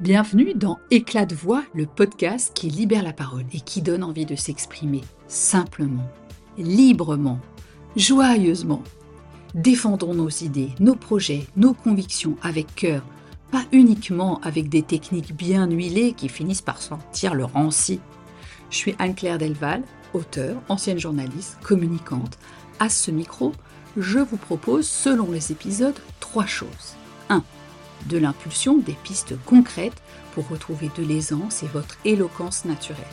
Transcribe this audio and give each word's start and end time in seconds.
Bienvenue 0.00 0.54
dans 0.54 0.78
Éclat 0.92 1.26
de 1.26 1.34
voix, 1.34 1.64
le 1.74 1.84
podcast 1.84 2.52
qui 2.54 2.70
libère 2.70 3.02
la 3.02 3.12
parole 3.12 3.46
et 3.52 3.58
qui 3.58 3.82
donne 3.82 4.04
envie 4.04 4.26
de 4.26 4.36
s'exprimer 4.36 5.00
simplement, 5.26 6.08
librement, 6.56 7.40
joyeusement. 7.96 8.84
Défendons 9.56 10.14
nos 10.14 10.28
idées, 10.28 10.70
nos 10.78 10.94
projets, 10.94 11.48
nos 11.56 11.74
convictions 11.74 12.36
avec 12.42 12.72
cœur, 12.76 13.02
pas 13.50 13.64
uniquement 13.72 14.40
avec 14.44 14.68
des 14.68 14.82
techniques 14.82 15.34
bien 15.34 15.68
huilées 15.68 16.12
qui 16.12 16.28
finissent 16.28 16.62
par 16.62 16.80
sentir 16.80 17.34
le 17.34 17.44
ranci. 17.44 17.98
Je 18.70 18.76
suis 18.76 18.94
Anne-Claire 19.00 19.38
Delval, 19.38 19.82
auteure, 20.14 20.62
ancienne 20.68 21.00
journaliste, 21.00 21.58
communicante. 21.64 22.38
À 22.78 22.88
ce 22.88 23.10
micro, 23.10 23.50
je 23.96 24.20
vous 24.20 24.36
propose, 24.36 24.86
selon 24.86 25.32
les 25.32 25.50
épisodes, 25.50 25.98
trois 26.20 26.46
choses. 26.46 26.94
1 28.06 28.08
de 28.08 28.18
l'impulsion, 28.18 28.78
des 28.78 28.96
pistes 29.02 29.34
concrètes 29.44 30.02
pour 30.34 30.48
retrouver 30.48 30.90
de 30.96 31.02
l'aisance 31.02 31.62
et 31.62 31.66
votre 31.66 31.96
éloquence 32.04 32.64
naturelle. 32.64 33.04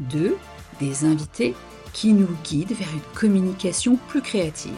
2. 0.00 0.36
Des 0.80 1.04
invités 1.04 1.54
qui 1.92 2.12
nous 2.12 2.28
guident 2.44 2.72
vers 2.72 2.92
une 2.92 3.18
communication 3.18 3.96
plus 4.08 4.22
créative. 4.22 4.72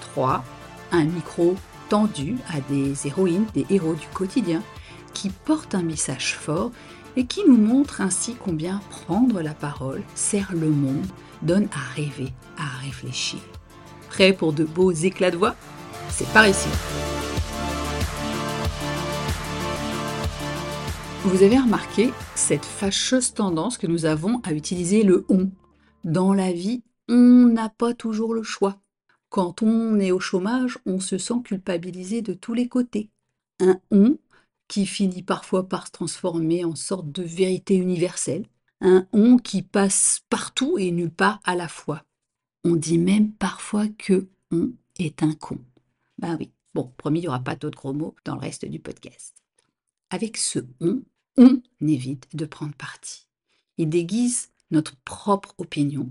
3. 0.00 0.44
Un 0.92 1.04
micro 1.04 1.56
tendu 1.88 2.36
à 2.48 2.60
des 2.72 3.06
héroïnes, 3.06 3.46
des 3.54 3.66
héros 3.70 3.94
du 3.94 4.06
quotidien 4.08 4.62
qui 5.14 5.30
portent 5.30 5.74
un 5.74 5.82
message 5.82 6.36
fort 6.36 6.70
et 7.16 7.26
qui 7.26 7.40
nous 7.46 7.56
montrent 7.56 8.00
ainsi 8.00 8.36
combien 8.38 8.80
prendre 8.90 9.40
la 9.42 9.54
parole 9.54 10.02
sert 10.14 10.52
le 10.52 10.70
monde, 10.70 11.06
donne 11.42 11.68
à 11.72 11.94
rêver, 11.94 12.32
à 12.56 12.84
réfléchir. 12.84 13.40
Prêt 14.08 14.32
pour 14.32 14.52
de 14.52 14.64
beaux 14.64 14.92
éclats 14.92 15.30
de 15.30 15.36
voix? 15.36 15.54
C'est 16.10 16.28
par 16.32 16.46
ici. 16.46 16.68
Vous 21.24 21.42
avez 21.42 21.58
remarqué 21.58 22.10
cette 22.36 22.64
fâcheuse 22.64 23.34
tendance 23.34 23.76
que 23.76 23.88
nous 23.88 24.04
avons 24.04 24.40
à 24.44 24.52
utiliser 24.52 25.02
le 25.02 25.26
on. 25.28 25.50
Dans 26.04 26.32
la 26.32 26.52
vie, 26.52 26.84
on 27.08 27.46
n'a 27.46 27.68
pas 27.68 27.92
toujours 27.92 28.34
le 28.34 28.44
choix. 28.44 28.80
Quand 29.28 29.62
on 29.62 29.98
est 29.98 30.12
au 30.12 30.20
chômage, 30.20 30.78
on 30.86 31.00
se 31.00 31.18
sent 31.18 31.42
culpabilisé 31.44 32.22
de 32.22 32.34
tous 32.34 32.54
les 32.54 32.68
côtés. 32.68 33.10
Un 33.58 33.80
on 33.90 34.16
qui 34.68 34.86
finit 34.86 35.24
parfois 35.24 35.68
par 35.68 35.88
se 35.88 35.92
transformer 35.92 36.64
en 36.64 36.76
sorte 36.76 37.10
de 37.10 37.24
vérité 37.24 37.74
universelle. 37.74 38.46
Un 38.80 39.06
on 39.12 39.38
qui 39.38 39.62
passe 39.62 40.20
partout 40.30 40.78
et 40.78 40.92
nulle 40.92 41.10
part 41.10 41.40
à 41.42 41.56
la 41.56 41.66
fois. 41.66 42.04
On 42.64 42.76
dit 42.76 42.98
même 42.98 43.32
parfois 43.32 43.88
que 43.88 44.28
on 44.52 44.70
est 45.00 45.22
un 45.24 45.32
con. 45.32 45.58
Ben 46.18 46.36
oui. 46.38 46.52
Bon, 46.74 46.92
promis, 46.96 47.18
il 47.18 47.22
n'y 47.22 47.28
aura 47.28 47.40
pas 47.40 47.56
d'autres 47.56 47.78
gros 47.78 47.92
mots 47.92 48.14
dans 48.24 48.34
le 48.34 48.40
reste 48.40 48.64
du 48.64 48.78
podcast. 48.78 49.37
Avec 50.10 50.36
ce 50.36 50.60
on, 50.80 51.02
on 51.36 51.60
évite 51.80 52.34
de 52.34 52.46
prendre 52.46 52.74
parti. 52.74 53.26
Il 53.76 53.88
déguise 53.88 54.50
notre 54.70 54.96
propre 55.04 55.54
opinion. 55.58 56.10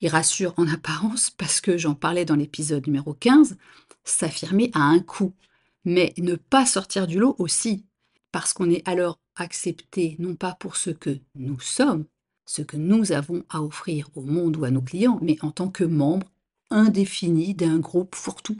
Il 0.00 0.08
rassure 0.08 0.54
en 0.56 0.68
apparence 0.68 1.30
parce 1.30 1.60
que 1.60 1.76
j'en 1.76 1.94
parlais 1.94 2.24
dans 2.24 2.36
l'épisode 2.36 2.86
numéro 2.86 3.14
15, 3.14 3.56
s'affirmer 4.04 4.70
à 4.74 4.80
un 4.80 5.00
coup, 5.00 5.34
mais 5.84 6.14
ne 6.18 6.36
pas 6.36 6.66
sortir 6.66 7.06
du 7.06 7.18
lot 7.18 7.34
aussi, 7.38 7.84
parce 8.32 8.52
qu'on 8.52 8.70
est 8.70 8.86
alors 8.86 9.18
accepté 9.36 10.16
non 10.18 10.34
pas 10.34 10.54
pour 10.54 10.76
ce 10.76 10.90
que 10.90 11.18
nous 11.34 11.58
sommes, 11.60 12.04
ce 12.46 12.62
que 12.62 12.76
nous 12.76 13.12
avons 13.12 13.44
à 13.48 13.62
offrir 13.62 14.08
au 14.14 14.22
monde 14.22 14.56
ou 14.56 14.64
à 14.64 14.70
nos 14.70 14.82
clients, 14.82 15.18
mais 15.22 15.38
en 15.42 15.50
tant 15.50 15.68
que 15.68 15.84
membre 15.84 16.30
indéfini 16.70 17.54
d'un 17.54 17.78
groupe 17.78 18.14
fourre-tout. 18.14 18.58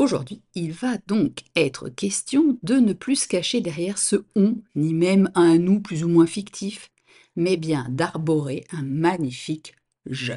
Aujourd'hui, 0.00 0.40
il 0.54 0.72
va 0.72 0.96
donc 1.08 1.42
être 1.54 1.90
question 1.90 2.58
de 2.62 2.76
ne 2.76 2.94
plus 2.94 3.16
se 3.16 3.28
cacher 3.28 3.60
derrière 3.60 3.98
ce 3.98 4.16
on, 4.34 4.56
ni 4.74 4.94
même 4.94 5.30
un 5.34 5.58
nous 5.58 5.78
plus 5.78 6.04
ou 6.04 6.08
moins 6.08 6.26
fictif, 6.26 6.90
mais 7.36 7.58
bien 7.58 7.86
d'arborer 7.90 8.64
un 8.72 8.80
magnifique 8.80 9.74
je. 10.06 10.32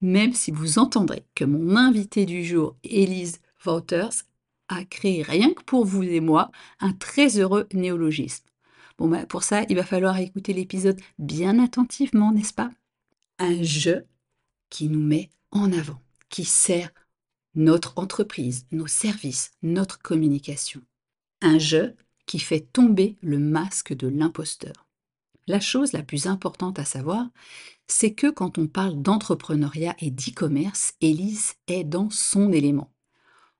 Même 0.00 0.32
si 0.32 0.50
vous 0.50 0.80
entendrez 0.80 1.24
que 1.36 1.44
mon 1.44 1.76
invité 1.76 2.26
du 2.26 2.44
jour, 2.44 2.74
Elise 2.82 3.38
Wouters, 3.64 4.24
a 4.66 4.84
créé 4.84 5.22
rien 5.22 5.54
que 5.54 5.62
pour 5.62 5.84
vous 5.84 6.02
et 6.02 6.18
moi 6.18 6.50
un 6.80 6.92
très 6.92 7.38
heureux 7.38 7.68
néologisme. 7.72 8.46
Bon, 8.98 9.06
ben, 9.06 9.24
pour 9.24 9.44
ça, 9.44 9.62
il 9.68 9.76
va 9.76 9.84
falloir 9.84 10.18
écouter 10.18 10.52
l'épisode 10.52 11.00
bien 11.20 11.60
attentivement, 11.60 12.32
n'est-ce 12.32 12.54
pas? 12.54 12.72
Un 13.38 13.62
je 13.62 14.02
qui 14.68 14.88
nous 14.88 14.98
met 15.06 15.30
en 15.52 15.72
avant, 15.72 16.02
qui 16.28 16.44
sert 16.44 16.90
notre 17.56 17.94
entreprise, 17.96 18.66
nos 18.70 18.86
services, 18.86 19.50
notre 19.62 19.98
communication. 19.98 20.82
Un 21.40 21.58
jeu 21.58 21.96
qui 22.26 22.38
fait 22.38 22.60
tomber 22.60 23.16
le 23.22 23.38
masque 23.38 23.94
de 23.94 24.08
l'imposteur. 24.08 24.86
La 25.48 25.60
chose 25.60 25.92
la 25.92 26.02
plus 26.02 26.26
importante 26.26 26.78
à 26.78 26.84
savoir, 26.84 27.28
c'est 27.86 28.12
que 28.12 28.30
quand 28.30 28.58
on 28.58 28.66
parle 28.66 29.00
d'entrepreneuriat 29.00 29.94
et 30.00 30.10
d'e-commerce, 30.10 30.94
Elise 31.00 31.54
est 31.68 31.84
dans 31.84 32.10
son 32.10 32.52
élément. 32.52 32.92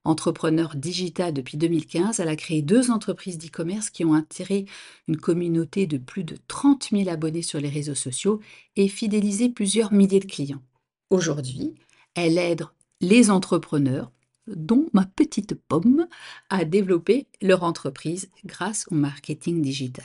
Entrepreneur 0.05 0.77
digital 0.77 1.33
depuis 1.33 1.57
2015, 1.57 2.21
elle 2.21 2.29
a 2.29 2.37
créé 2.37 2.63
deux 2.63 2.91
entreprises 2.91 3.39
d'e-commerce 3.39 3.91
qui 3.91 4.05
ont 4.05 4.15
attiré 4.15 4.67
une 5.09 5.17
communauté 5.17 5.87
de 5.87 5.99
plus 5.99 6.23
de 6.23 6.37
30 6.49 6.91
000 6.93 7.09
abonnés 7.09 7.43
sur 7.43 7.61
les 7.61 7.69
réseaux 7.69 7.95
sociaux 7.95 8.41
et 8.77 8.89
fidélisé 8.89 9.49
plusieurs 9.49 9.93
milliers 9.93 10.21
de 10.21 10.27
clients. 10.27 10.63
Aujourd'hui, 11.11 11.75
elle 12.15 12.39
aide 12.39 12.67
les 13.01 13.31
entrepreneurs, 13.31 14.13
dont 14.47 14.87
ma 14.93 15.05
petite 15.05 15.55
pomme, 15.55 16.07
à 16.51 16.65
développer 16.65 17.27
leur 17.43 17.65
entreprise 17.65 18.31
grâce 18.45 18.87
au 18.91 18.95
marketing 18.95 19.61
digital. 19.61 20.05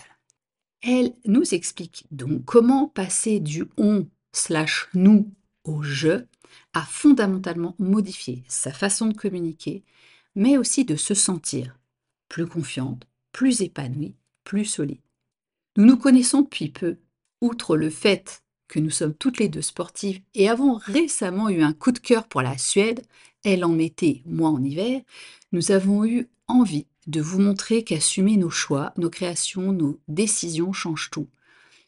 Elle 0.82 1.14
nous 1.26 1.54
explique 1.54 2.06
donc 2.12 2.44
comment 2.46 2.88
passer 2.88 3.40
du 3.40 3.66
on 3.78 4.08
slash 4.34 4.90
nous 4.94 5.32
au 5.64 5.84
je 5.84 6.26
a 6.74 6.82
fondamentalement 6.82 7.76
modifié 7.78 8.44
sa 8.48 8.72
façon 8.72 9.08
de 9.08 9.14
communiquer, 9.14 9.84
mais 10.36 10.58
aussi 10.58 10.86
de 10.86 10.96
se 10.96 11.14
sentir 11.14 11.78
plus 12.30 12.48
confiante, 12.48 13.08
plus 13.32 13.62
épanouie, 13.62 14.16
plus 14.44 14.66
solide. 14.66 15.02
Nous 15.78 15.86
nous 15.86 15.98
connaissons 15.98 16.42
depuis 16.42 16.70
peu, 16.70 16.98
outre 17.42 17.78
le 17.78 17.90
fait 17.90 18.44
que 18.72 18.80
nous 18.80 18.90
sommes 18.90 19.14
toutes 19.14 19.38
les 19.38 19.50
deux 19.50 19.62
sportives 19.62 20.22
et 20.34 20.48
avons 20.48 20.76
récemment 20.76 21.50
eu 21.50 21.62
un 21.62 21.74
coup 21.74 21.92
de 21.92 22.00
cœur 22.00 22.26
pour 22.26 22.42
la 22.42 22.58
Suède, 22.58 23.04
elle 23.44 23.66
en 23.66 23.78
été, 23.78 24.24
moi 24.26 24.50
en 24.50 24.64
hiver, 24.64 25.02
nous 25.52 25.72
avons 25.72 26.06
eu 26.06 26.30
envie 26.48 26.88
de 27.06 27.20
vous 27.20 27.42
montrer 27.42 27.84
qu'assumer 27.84 28.38
nos 28.38 28.50
choix, 28.50 28.94
nos 28.96 29.10
créations, 29.10 29.74
nos 29.74 30.00
décisions 30.08 30.72
change 30.72 31.10
tout. 31.12 31.28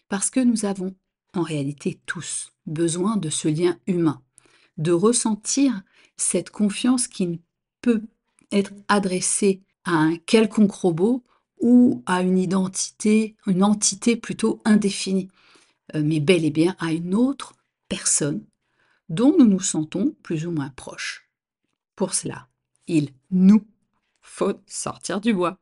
Parce 0.09 0.29
que 0.29 0.41
nous 0.41 0.65
avons 0.65 0.93
en 1.33 1.41
réalité 1.41 2.01
tous 2.05 2.51
besoin 2.65 3.15
de 3.15 3.29
ce 3.29 3.47
lien 3.47 3.77
humain, 3.87 4.21
de 4.77 4.91
ressentir 4.91 5.83
cette 6.17 6.49
confiance 6.49 7.07
qui 7.07 7.27
ne 7.27 7.37
peut 7.79 8.03
être 8.51 8.73
adressée 8.89 9.61
à 9.85 9.93
un 9.93 10.17
quelconque 10.17 10.73
robot 10.73 11.23
ou 11.61 12.03
à 12.05 12.23
une 12.23 12.37
identité, 12.37 13.37
une 13.47 13.63
entité 13.63 14.17
plutôt 14.17 14.61
indéfinie. 14.65 15.29
Euh, 15.95 16.01
mais 16.03 16.19
bel 16.19 16.45
et 16.45 16.49
bien 16.51 16.75
à 16.79 16.91
une 16.91 17.13
autre 17.13 17.53
personne 17.87 18.45
dont 19.09 19.35
nous 19.37 19.45
nous 19.45 19.59
sentons 19.59 20.15
plus 20.23 20.47
ou 20.47 20.51
moins 20.51 20.69
proches. 20.69 21.29
Pour 21.95 22.13
cela, 22.13 22.47
il 22.87 23.09
nous 23.31 23.65
faut 24.21 24.53
sortir 24.65 25.21
du 25.21 25.33
bois. 25.33 25.59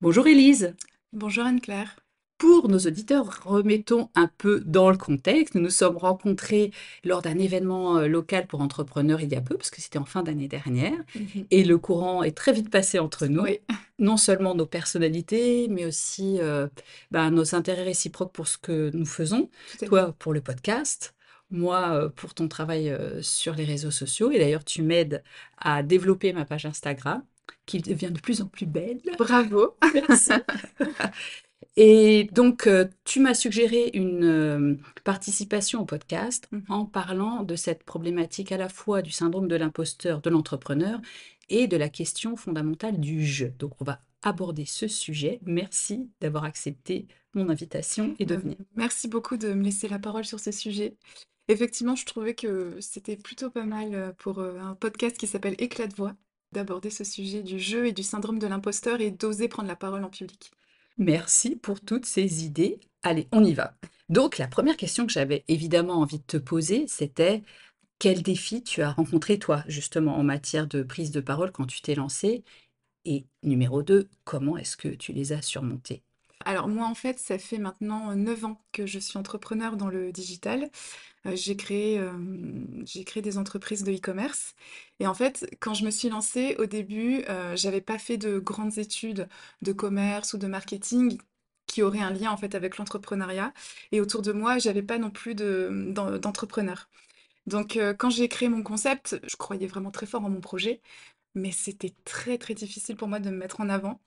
Bonjour 0.00 0.26
Élise. 0.26 0.74
Bonjour 1.12 1.44
Anne-Claire. 1.44 1.96
Pour 2.40 2.70
nos 2.70 2.78
auditeurs, 2.78 3.42
remettons 3.44 4.08
un 4.14 4.26
peu 4.38 4.60
dans 4.60 4.90
le 4.90 4.96
contexte. 4.96 5.54
Nous 5.54 5.60
nous 5.60 5.68
sommes 5.68 5.98
rencontrés 5.98 6.72
lors 7.04 7.20
d'un 7.20 7.38
événement 7.38 7.98
euh, 7.98 8.06
local 8.06 8.46
pour 8.46 8.62
entrepreneurs 8.62 9.20
il 9.20 9.28
y 9.28 9.36
a 9.36 9.42
peu, 9.42 9.58
parce 9.58 9.68
que 9.68 9.82
c'était 9.82 9.98
en 9.98 10.06
fin 10.06 10.22
d'année 10.22 10.48
dernière. 10.48 10.96
Mhm. 11.14 11.44
Et 11.50 11.64
le 11.64 11.76
courant 11.76 12.22
est 12.22 12.34
très 12.34 12.54
vite 12.54 12.70
passé 12.70 12.98
entre 12.98 13.26
nous. 13.26 13.44
Non 13.98 14.16
seulement 14.16 14.54
nos 14.54 14.64
personnalités, 14.64 15.68
mais 15.68 15.84
aussi 15.84 16.38
euh, 16.40 16.66
ben, 17.10 17.30
nos 17.30 17.54
intérêts 17.54 17.82
réciproques 17.82 18.32
pour 18.32 18.48
ce 18.48 18.56
que 18.56 18.90
nous 18.94 19.04
faisons. 19.04 19.50
Toi, 19.84 20.14
pour 20.18 20.32
le 20.32 20.40
podcast 20.40 21.14
moi 21.50 21.90
euh, 21.90 22.08
pour 22.08 22.32
ton 22.32 22.48
travail 22.48 22.96
sur 23.20 23.54
les 23.54 23.64
réseaux 23.64 23.90
sociaux. 23.90 24.30
Et 24.30 24.38
d'ailleurs, 24.38 24.64
tu 24.64 24.80
m'aides 24.82 25.22
à 25.58 25.82
développer 25.82 26.32
ma 26.32 26.46
page 26.46 26.64
Instagram, 26.64 27.22
qui 27.66 27.80
devient 27.80 28.12
de 28.12 28.20
plus 28.20 28.40
en 28.40 28.46
plus 28.46 28.66
belle. 28.66 29.00
Bravo. 29.18 29.76
Merci. 29.92 30.30
Et 31.76 32.28
donc, 32.32 32.66
euh, 32.66 32.86
tu 33.04 33.20
m'as 33.20 33.34
suggéré 33.34 33.90
une 33.94 34.24
euh, 34.24 34.74
participation 35.04 35.80
au 35.80 35.84
podcast 35.84 36.48
mmh. 36.50 36.58
en 36.68 36.86
parlant 36.86 37.42
de 37.42 37.56
cette 37.56 37.84
problématique 37.84 38.52
à 38.52 38.56
la 38.56 38.68
fois 38.68 39.02
du 39.02 39.10
syndrome 39.10 39.48
de 39.48 39.56
l'imposteur 39.56 40.20
de 40.20 40.30
l'entrepreneur 40.30 41.00
et 41.48 41.66
de 41.66 41.76
la 41.76 41.88
question 41.88 42.36
fondamentale 42.36 42.98
du 42.98 43.24
jeu. 43.24 43.52
Donc, 43.58 43.72
on 43.80 43.84
va 43.84 44.00
aborder 44.22 44.64
ce 44.64 44.88
sujet. 44.88 45.40
Merci 45.44 46.10
d'avoir 46.20 46.44
accepté 46.44 47.06
mon 47.34 47.48
invitation 47.48 48.14
et 48.18 48.26
de 48.26 48.34
bah, 48.34 48.42
venir. 48.42 48.56
Merci 48.76 49.08
beaucoup 49.08 49.36
de 49.36 49.52
me 49.52 49.62
laisser 49.62 49.88
la 49.88 49.98
parole 49.98 50.24
sur 50.24 50.40
ce 50.40 50.52
sujet. 50.52 50.96
Effectivement, 51.48 51.96
je 51.96 52.06
trouvais 52.06 52.34
que 52.34 52.76
c'était 52.80 53.16
plutôt 53.16 53.50
pas 53.50 53.64
mal 53.64 53.94
euh, 53.94 54.12
pour 54.18 54.40
un 54.40 54.74
podcast 54.74 55.16
qui 55.16 55.26
s'appelle 55.26 55.56
Éclat 55.58 55.86
de 55.86 55.94
voix 55.94 56.14
d'aborder 56.52 56.90
ce 56.90 57.04
sujet 57.04 57.42
du 57.42 57.58
jeu 57.58 57.86
et 57.86 57.92
du 57.92 58.02
syndrome 58.02 58.38
de 58.38 58.46
l'imposteur 58.46 59.00
et 59.00 59.10
d'oser 59.10 59.48
prendre 59.48 59.68
la 59.68 59.76
parole 59.76 60.04
en 60.04 60.10
public. 60.10 60.50
Merci 61.00 61.56
pour 61.56 61.80
toutes 61.80 62.04
ces 62.04 62.44
idées. 62.44 62.78
Allez, 63.02 63.26
on 63.32 63.42
y 63.42 63.54
va. 63.54 63.74
Donc, 64.10 64.36
la 64.36 64.46
première 64.46 64.76
question 64.76 65.06
que 65.06 65.12
j'avais 65.12 65.44
évidemment 65.48 65.94
envie 65.94 66.18
de 66.18 66.24
te 66.24 66.36
poser, 66.36 66.86
c'était 66.88 67.42
quel 67.98 68.22
défi 68.22 68.62
tu 68.62 68.82
as 68.82 68.92
rencontré 68.92 69.38
toi, 69.38 69.64
justement, 69.66 70.18
en 70.18 70.24
matière 70.24 70.66
de 70.66 70.82
prise 70.82 71.10
de 71.10 71.20
parole 71.20 71.52
quand 71.52 71.64
tu 71.64 71.80
t'es 71.80 71.94
lancé? 71.94 72.44
Et 73.06 73.24
numéro 73.42 73.82
2, 73.82 74.10
comment 74.24 74.58
est-ce 74.58 74.76
que 74.76 74.88
tu 74.88 75.14
les 75.14 75.32
as 75.32 75.40
surmontés? 75.40 76.02
Alors 76.50 76.68
moi, 76.68 76.86
en 76.86 76.94
fait, 76.94 77.18
ça 77.18 77.38
fait 77.38 77.58
maintenant 77.58 78.14
9 78.16 78.44
ans 78.44 78.60
que 78.72 78.84
je 78.86 78.98
suis 78.98 79.16
entrepreneur 79.18 79.76
dans 79.76 79.88
le 79.88 80.10
digital. 80.12 80.68
J'ai 81.24 81.56
créé, 81.56 82.00
des 83.22 83.38
entreprises 83.38 83.84
de 83.84 83.92
e-commerce 83.92 84.54
et 85.00 85.06
en 85.06 85.14
fait, 85.14 85.46
quand 85.60 85.74
je 85.74 85.84
me 85.84 85.90
suis 85.90 86.08
lancée, 86.08 86.56
au 86.58 86.66
début, 86.66 87.24
heu, 87.28 87.56
j'avais 87.56 87.80
pas 87.80 87.98
fait 87.98 88.16
de 88.18 88.38
grandes 88.38 88.78
études 88.78 89.28
de 89.62 89.72
commerce 89.72 90.34
ou 90.34 90.38
de 90.38 90.46
marketing 90.46 91.18
qui 91.66 91.82
auraient 91.82 92.00
un 92.00 92.10
lien, 92.12 92.30
en 92.32 92.36
fait, 92.36 92.54
avec 92.54 92.78
l'entrepreneuriat 92.78 93.52
et 93.92 94.00
autour 94.00 94.22
de 94.22 94.32
moi, 94.32 94.58
j'avais 94.58 94.82
pas 94.82 94.98
non 94.98 95.10
plus 95.10 95.34
de, 95.34 95.68
mmh, 95.70 95.92
d'en 95.94 96.18
d'entrepreneurs. 96.18 96.88
Donc 97.46 97.78
quand 97.98 98.10
j'ai 98.10 98.28
créé 98.28 98.48
mon 98.48 98.62
concept, 98.62 99.20
je 99.28 99.36
croyais 99.36 99.66
vraiment 99.68 99.90
très 99.92 100.06
fort 100.06 100.24
en 100.24 100.30
mon 100.30 100.40
projet, 100.42 100.82
mais 101.34 101.52
c'était 101.52 101.94
très, 102.06 102.38
très 102.38 102.54
difficile 102.54 102.96
pour 102.96 103.08
moi 103.08 103.20
de 103.20 103.30
me 103.30 103.36
mettre 103.38 103.60
en 103.62 103.68
avant. 103.70 104.00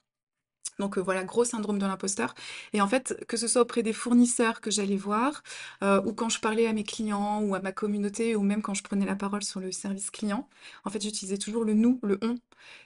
Donc 0.79 0.97
heu, 0.97 1.01
voilà, 1.01 1.23
gros 1.23 1.45
syndrome 1.45 1.79
de 1.79 1.85
l'imposteur 1.85 2.33
et 2.73 2.81
en 2.81 2.87
fait, 2.87 3.23
que 3.27 3.37
ce 3.37 3.47
soit 3.47 3.61
auprès 3.61 3.83
des 3.83 3.93
fournisseurs 3.93 4.61
que 4.61 4.71
j'allais 4.71 4.95
voir, 4.97 5.43
heu, 5.83 6.01
ou 6.05 6.13
quand 6.13 6.29
je 6.29 6.39
parlais 6.39 6.67
à 6.67 6.73
mes 6.73 6.83
clients 6.83 7.41
ou 7.43 7.55
à 7.55 7.59
ma 7.61 7.71
communauté 7.71 8.35
ou 8.35 8.41
même 8.43 8.61
quand 8.61 8.73
je 8.73 8.83
prenais 8.83 9.05
la 9.05 9.15
parole 9.15 9.43
sur 9.43 9.59
le 9.59 9.71
service 9.71 10.09
client, 10.11 10.47
en 10.85 10.89
fait, 10.89 11.01
j'utilisais 11.01 11.37
toujours 11.37 11.63
le 11.65 11.73
«nous», 11.73 11.99
le 12.03 12.19
«on». 12.21 12.35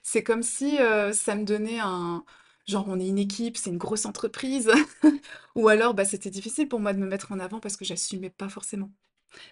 C'est 0.04 0.24
comme 0.24 0.44
si, 0.44 0.78
heu, 0.80 1.14
ça 1.14 1.36
me 1.36 1.44
donnait 1.46 1.80
un 1.80 2.24
genre 2.68 2.86
on 2.90 3.00
est 3.00 3.08
une 3.08 3.18
équipe, 3.20 3.56
c'est 3.58 3.70
une 3.70 3.78
grosse 3.78 4.06
entreprise 4.06 4.70
ou 5.56 5.68
alors, 5.70 5.94
bah, 5.94 6.06
c'était 6.06 6.30
difficile 6.30 6.68
pour 6.68 6.80
moi 6.82 6.94
de 6.94 7.00
me 7.00 7.08
mettre 7.08 7.32
en 7.32 7.40
avant 7.40 7.60
parce 7.60 7.78
que 7.78 7.86
j'assumais 7.86 8.30
pas 8.30 8.50
forcément. 8.50 8.92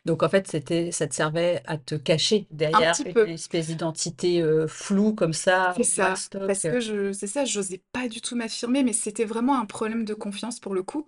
Donc 0.05 0.23
en 0.23 0.29
fait, 0.29 0.47
c'était 0.47 0.91
ça 0.91 1.07
te 1.07 1.15
servait 1.15 1.61
à 1.65 1.77
te 1.77 1.95
cacher 1.95 2.47
Un 2.73 2.81
derrière 2.81 2.91
petit 2.91 3.03
une 3.03 3.13
peu. 3.13 3.27
espèce 3.33 3.67
d'identité, 3.67 4.43
floue 4.67 5.13
comme 5.13 5.33
ça, 5.33 5.73
C'est 5.75 5.83
ça, 5.83 6.23
parce 6.45 6.67
que 6.67 6.79
je 6.79 7.11
c'est 7.11 7.27
ça, 7.27 7.43
j'osais 7.43 7.81
pas 7.91 8.07
du 8.07 8.21
tout 8.21 8.35
m'affirmer, 8.35 8.81
mais 8.83 8.93
c'était 8.93 9.25
vraiment 9.25 9.59
un 9.59 9.65
problème 9.65 10.05
de 10.05 10.13
confiance 10.13 10.59
pour 10.59 10.73
le 10.73 10.83
coup 10.83 11.05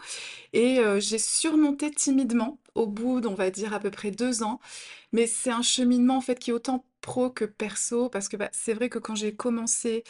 et 0.53 0.79
j'ai 0.99 1.19
surmonté 1.19 1.91
timidement 1.91 2.59
au 2.75 2.87
bout 2.87 3.21
d'on 3.21 3.35
va 3.35 3.51
dire 3.51 3.73
à 3.73 3.79
peu 3.79 3.91
près 3.91 4.11
2 4.11 4.43
ans, 4.43 4.59
mais 5.13 5.27
c'est 5.27 5.51
un 5.51 5.61
cheminement 5.63 6.17
en 6.17 6.21
fait 6.21 6.39
qui 6.39 6.51
est 6.51 6.53
autant 6.53 6.85
pro 7.01 7.29
que 7.31 7.45
perso 7.45 8.09
parce 8.09 8.29
que, 8.29 8.37
bah, 8.37 8.49
c'est 8.53 8.73
vrai 8.73 8.89
que 8.89 8.99
quand 8.99 9.15
j'ai 9.15 9.35
commencé, 9.35 10.03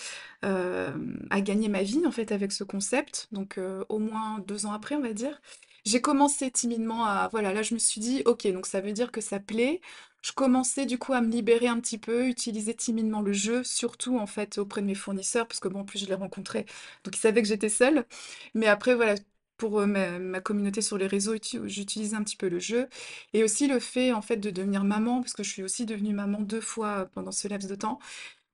à 0.44 1.42
gagner 1.42 1.69
ma 1.69 1.83
vie 1.83 2.06
en 2.07 2.12
fait 2.12 2.31
avec 2.31 2.51
ce 2.51 2.63
concept, 2.63 3.27
donc 3.31 3.59
au 3.89 4.00
moins 4.00 4.39
2 4.48 4.65
ans 4.65 4.74
après 4.74 4.95
on 4.95 5.01
va 5.01 5.13
dire, 5.13 5.42
j'ai 5.88 6.01
commencé 6.01 6.51
timidement 6.51 7.06
à 7.06 7.30
voilà, 7.31 7.54
là 7.54 7.62
je 7.63 7.74
me 7.74 7.80
suis 7.80 8.01
dit: 8.01 8.22
«OK, 8.25 8.48
donc 8.48 8.66
ça 8.68 8.81
veut 8.81 8.94
dire 8.94 9.12
que 9.12 9.22
ça 9.22 9.39
plaît». 9.39 9.81
Je 10.24 10.31
commençais 10.34 10.86
du 10.86 10.98
coup 10.98 11.13
à 11.13 11.22
me 11.22 11.30
libérer 11.31 11.68
un 11.68 11.80
petit 11.80 11.98
peu, 11.98 12.28
utiliser 12.28 12.74
timidement 12.75 13.22
le 13.22 13.34
jeu, 13.34 13.63
surtout 13.63 14.18
en 14.19 14.28
fait 14.28 14.57
auprès 14.57 14.81
de 14.81 14.88
mes 14.88 14.95
fournisseurs, 14.95 15.48
parce 15.48 15.60
que 15.62 15.68
bon, 15.69 15.81
en 15.81 15.86
plus 15.86 16.00
je 16.00 16.06
les 16.07 16.16
rencontrais, 16.16 16.66
donc 17.04 17.16
ils 17.16 17.19
savaient 17.19 17.42
que 17.42 17.48
j'étais 17.48 17.69
seule. 17.69 18.06
Mais 18.54 18.68
après, 18.68 18.95
voilà, 18.95 19.16
pour 19.57 19.80
euh, 19.80 19.86
ma, 19.86 20.19
ma 20.19 20.42
communauté 20.42 20.81
sur 20.81 20.98
les 20.98 21.07
réseaux, 21.07 21.36
uti- 21.36 21.66
j'utilisais 21.68 22.16
un 22.16 22.24
petit 22.24 22.36
peu 22.38 22.50
le 22.50 22.60
jeu. 22.60 22.90
Et 23.33 23.44
aussi 23.44 23.68
le 23.68 23.80
fait 23.80 24.12
en 24.13 24.22
fait 24.22 24.38
de 24.38 24.50
devenir 24.50 24.83
maman, 24.83 25.22
parce 25.22 25.33
que 25.33 25.44
je 25.44 25.50
suis 25.51 25.63
aussi 25.63 25.86
devenue 25.86 26.13
maman 26.13 26.42
deux 26.42 26.62
fois 26.62 26.88
euh, 27.00 27.06
pendant 27.13 27.31
ce 27.31 27.48
laps 27.48 27.69
de 27.69 27.75
temps, 27.75 28.00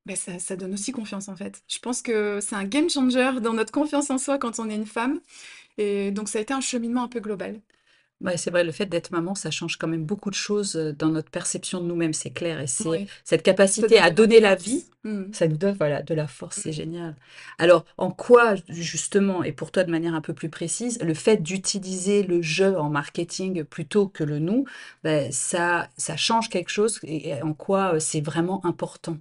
ben 0.06 0.15
ça, 0.18 0.38
ça 0.39 0.56
donne 0.57 0.74
aussi 0.74 0.91
confiance 0.91 1.29
en 1.29 1.36
fait. 1.36 1.63
Je 1.69 1.79
pense 1.79 2.01
que 2.01 2.39
c'est 2.41 2.56
un 2.56 2.65
game 2.65 2.89
changer 2.89 3.39
dans 3.41 3.53
notre 3.53 3.71
confiance 3.71 4.09
en 4.09 4.18
soi 4.18 4.38
quand 4.38 4.59
on 4.59 4.69
est 4.69 4.75
une 4.75 4.86
femme. 4.86 5.21
Et 5.78 6.12
donc 6.12 6.30
ça 6.30 6.40
a 6.40 6.42
été 6.42 6.54
un 6.54 6.62
cheminement 6.62 7.04
un 7.04 7.08
peu 7.08 7.20
global. 7.20 7.62
Ouais, 8.22 8.38
c'est 8.38 8.52
vrai, 8.52 8.64
le 8.64 8.72
fait 8.72 8.86
d'être 8.86 9.12
maman, 9.12 9.36
ça 9.36 9.52
change 9.52 9.78
quand 9.78 9.88
même 9.88 10.06
beaucoup 10.06 10.30
de 10.30 10.36
choses, 10.36 10.75
heu, 10.78 10.94
dans 10.94 11.10
notre 11.10 11.30
perception 11.30 11.81
de 11.81 11.88
nous-mêmes, 11.88 12.14
c'est 12.14 12.30
clair 12.30 12.62
et 12.62 12.68
c'est 12.68 12.88
Oui, 12.88 13.08
cette 13.25 13.44
capacité 13.44 13.98
à 14.00 14.12
donner 14.12 14.40
la 14.40 14.56
vie, 14.56 14.81
force. 14.81 14.90
Mm. 15.04 15.34
ça 15.34 15.48
nous 15.48 15.58
donne, 15.58 15.75
voilà, 15.75 16.02
de 16.04 16.14
la 16.14 16.28
force, 16.28 16.58
c'est 16.62 16.70
Mm. 16.70 16.74
génial. 16.74 17.16
Alors, 17.58 17.84
en 17.98 18.12
quoi 18.12 18.56
justement 18.70 19.44
et 19.44 19.52
pour 19.52 19.72
toi 19.72 19.84
de 19.84 19.92
manière 19.92 20.14
un 20.16 20.22
peu 20.22 20.34
plus 20.34 20.50
précise, 20.50 21.00
le 21.02 21.14
fait 21.14 21.38
d'utiliser 21.44 22.24
le 22.24 22.42
«je» 22.42 22.64
en 22.64 22.90
marketing 22.90 23.64
plutôt 23.66 24.08
que 24.08 24.24
le 24.24 24.40
«nous», 24.40 24.66
beh, 25.04 25.30
ça 25.31 25.90
ça 25.98 26.16
change 26.16 26.50
quelque 26.50 26.70
chose 26.70 27.00
et 27.04 27.42
en 27.42 27.54
quoi, 27.54 27.96
heu, 27.96 28.00
c'est 28.00 28.22
vraiment 28.22 28.66
important? 28.66 29.18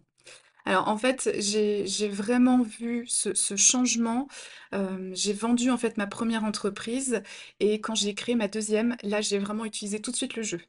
Alors 0.64 0.88
en 0.88 0.96
fait, 0.96 1.30
j'ai 1.38 2.08
vraiment 2.08 2.62
vu 2.62 3.06
ce 3.08 3.56
changement, 3.56 4.28
hem, 4.72 5.10
j'ai 5.14 5.32
vendu 5.32 5.70
en 5.70 5.76
fait 5.78 5.96
ma 5.96 6.06
première 6.06 6.44
entreprise 6.44 7.22
et 7.60 7.80
quand 7.80 7.94
j'ai 7.96 8.14
créé 8.14 8.34
ma 8.36 8.48
deuxième, 8.48 8.96
là 9.02 9.20
j'ai 9.20 9.38
vraiment 9.38 9.64
utilisé 9.64 10.00
tout 10.00 10.12
de 10.12 10.16
suite 10.16 10.36
le 10.36 10.42
jeu. 10.44 10.60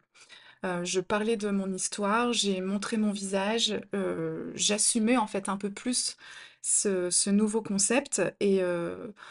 Heu, 0.66 0.86
je 0.86 1.02
parlais 1.02 1.38
de 1.38 1.50
mon 1.52 1.74
histoire, 1.74 2.34
j'ai 2.34 2.62
montré 2.62 2.98
mon 2.98 3.12
visage, 3.14 3.82
heu, 3.96 4.54
j'assumais 4.56 5.18
en 5.18 5.28
fait 5.28 5.50
un 5.50 5.58
peu 5.58 5.72
plus 5.72 6.18
ce 6.64 7.32
nouveau 7.32 7.62
concept 7.64 8.22
et 8.42 8.62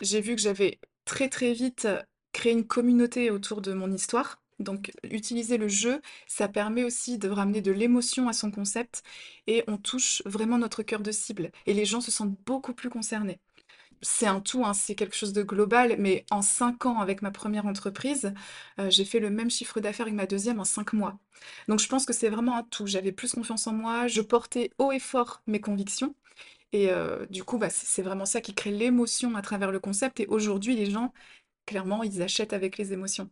j'ai 0.02 0.22
vu 0.22 0.36
que 0.36 0.42
j'avais 0.42 0.80
très, 1.06 1.30
très 1.30 1.54
vite 1.54 1.88
créé 2.32 2.52
une 2.52 2.66
communauté 2.68 3.30
autour 3.32 3.62
de 3.62 3.74
mon 3.74 3.92
histoire. 3.92 4.41
Donc 4.62 4.92
utiliser 5.04 5.58
le 5.58 5.68
jeu, 5.68 6.00
ça 6.26 6.48
permet 6.48 6.84
aussi 6.84 7.18
de 7.18 7.28
ramener 7.28 7.60
de 7.60 7.72
l'émotion 7.72 8.28
à 8.28 8.32
son 8.32 8.50
concept 8.50 9.02
et 9.46 9.64
on 9.68 9.76
touche 9.78 10.22
vraiment 10.26 10.58
notre 10.58 10.82
cœur 10.82 11.00
de 11.02 11.12
cible 11.12 11.50
et 11.66 11.74
les 11.74 11.84
gens 11.84 12.00
se 12.00 12.10
sentent 12.10 12.36
beaucoup 12.46 12.74
plus 12.74 12.90
concernés. 12.90 13.40
C'est 14.02 14.26
un 14.26 14.40
tout, 14.40 14.64
hein, 14.64 14.74
c'est 14.74 14.94
quelque 14.96 15.14
chose 15.16 15.32
de 15.32 15.42
global, 15.44 15.96
mais 15.98 16.24
en 16.30 16.42
5 16.42 16.86
ans 16.86 16.98
avec 17.00 17.22
ma 17.22 17.30
première 17.30 17.66
entreprise, 17.66 18.32
heu, 18.80 18.90
j'ai 18.90 19.04
fait 19.04 19.20
le 19.20 19.30
même 19.30 19.50
chiffre 19.50 19.80
d'affaires 19.80 20.06
avec 20.06 20.14
ma 20.16 20.26
deuxième 20.26 20.58
en 20.60 20.64
5 20.64 20.92
mois. 20.92 21.18
Donc 21.68 21.78
je 21.80 21.88
pense 21.88 22.04
que 22.04 22.12
c'est 22.12 22.28
vraiment 22.28 22.56
un 22.56 22.64
tout. 22.64 22.86
J'avais 22.88 23.12
plus 23.12 23.32
confiance 23.32 23.66
en 23.68 23.72
moi, 23.72 24.08
je 24.08 24.20
portais 24.22 24.70
haut 24.78 24.90
et 24.92 24.98
fort 24.98 25.42
mes 25.46 25.60
convictions 25.60 26.14
et 26.72 26.90
heu, 26.92 27.26
du 27.30 27.44
coup, 27.44 27.58
bah, 27.58 27.70
c'est 27.70 28.02
vraiment 28.02 28.26
ça 28.26 28.40
qui 28.40 28.54
crée 28.54 28.70
l'émotion 28.72 29.34
à 29.36 29.42
travers 29.42 29.72
le 29.72 29.80
concept 29.80 30.20
et 30.20 30.26
aujourd'hui 30.28 30.76
les 30.76 30.90
gens, 30.90 31.12
clairement, 31.66 32.02
ils 32.04 32.22
achètent 32.22 32.52
avec 32.54 32.78
les 32.78 32.92
émotions. 32.92 33.30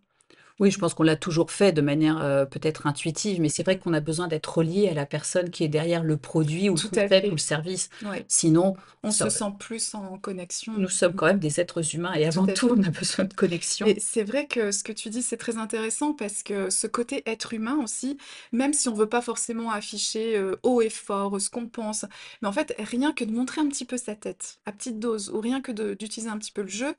Oui, 0.61 0.71
je 0.71 0.79
pense 0.79 0.95
qu'on 0.95 1.03
l'a 1.03 1.17
toujours 1.17 1.51
fait 1.51 1.73
de 1.73 1.81
manière, 1.81 2.23
heu, 2.23 2.47
peut-être 2.49 2.87
intuitive, 2.87 3.41
mais 3.41 3.49
c'est 3.49 3.63
vrai 3.65 3.79
qu'on 3.79 3.93
a 3.95 4.01
besoin 4.01 4.29
d'être 4.29 4.59
relié 4.59 4.89
à 4.89 4.95
la 4.95 5.07
personne 5.07 5.51
qui 5.51 5.65
est 5.65 5.69
derrière 5.69 6.05
le 6.05 6.17
produit 6.19 6.69
ou 6.71 6.77
le 6.77 6.79
Tout 6.81 6.91
à 6.97 7.09
concept 7.09 7.29
ou 7.29 7.35
le 7.35 7.39
fait, 7.39 7.41
service. 7.41 7.89
ouais. 8.03 8.27
Sinon, 8.29 8.77
On 9.03 9.11
se 9.11 9.29
sent 9.31 9.53
plus 9.59 9.95
en 9.95 10.19
connexion. 10.19 10.73
nous 10.77 10.89
sommes 10.89 11.15
quand 11.15 11.27
même 11.27 11.39
des 11.41 11.61
êtres 11.61 11.95
humains 11.95 12.13
et 12.15 12.27
Tout 12.29 12.29
avant 12.37 12.47
à 12.47 12.53
tout, 12.53 12.69
fait. 12.69 12.75
on 12.77 12.83
a 12.83 12.91
besoin 12.91 13.25
de 13.25 13.35
connexion. 13.35 13.87
Mais 13.87 13.99
c'est 13.99 14.25
vrai 14.25 14.47
que 14.47 14.73
ce 14.73 14.85
que 14.85 14.93
tu 14.93 15.09
dis, 15.11 15.23
c'est 15.23 15.39
très 15.39 15.57
intéressant 15.57 16.13
parce 16.13 16.43
que 16.43 16.69
ce 16.71 16.87
côté 16.87 17.23
être 17.27 17.55
humain 17.55 17.79
aussi, 17.83 18.19
même 18.53 18.75
si 18.75 18.89
on 18.89 18.95
veut 18.95 19.09
pas 19.09 19.23
forcément 19.23 19.71
afficher 19.71 20.37
euh, 20.37 20.57
haut 20.63 20.83
et 20.83 20.91
fort 20.91 21.37
euh, 21.37 21.39
ce 21.41 21.49
qu'on 21.51 21.67
pense, 21.67 22.05
mais 22.43 22.49
en 22.49 22.53
fait, 22.53 22.75
rien 22.79 23.13
que 23.13 23.25
de 23.25 23.33
montrer 23.33 23.61
un 23.63 23.69
petit 23.69 23.87
peu 23.87 23.97
sa 23.97 24.15
tête, 24.17 24.61
à 24.67 24.73
petite 24.73 24.99
dose, 24.99 25.31
ou 25.31 25.41
rien 25.41 25.63
que 25.63 25.73
d'utiliser 25.95 26.31
un 26.31 26.39
petit 26.39 26.53
peu 26.53 26.63
le 26.63 26.69
jeu, 26.69 26.95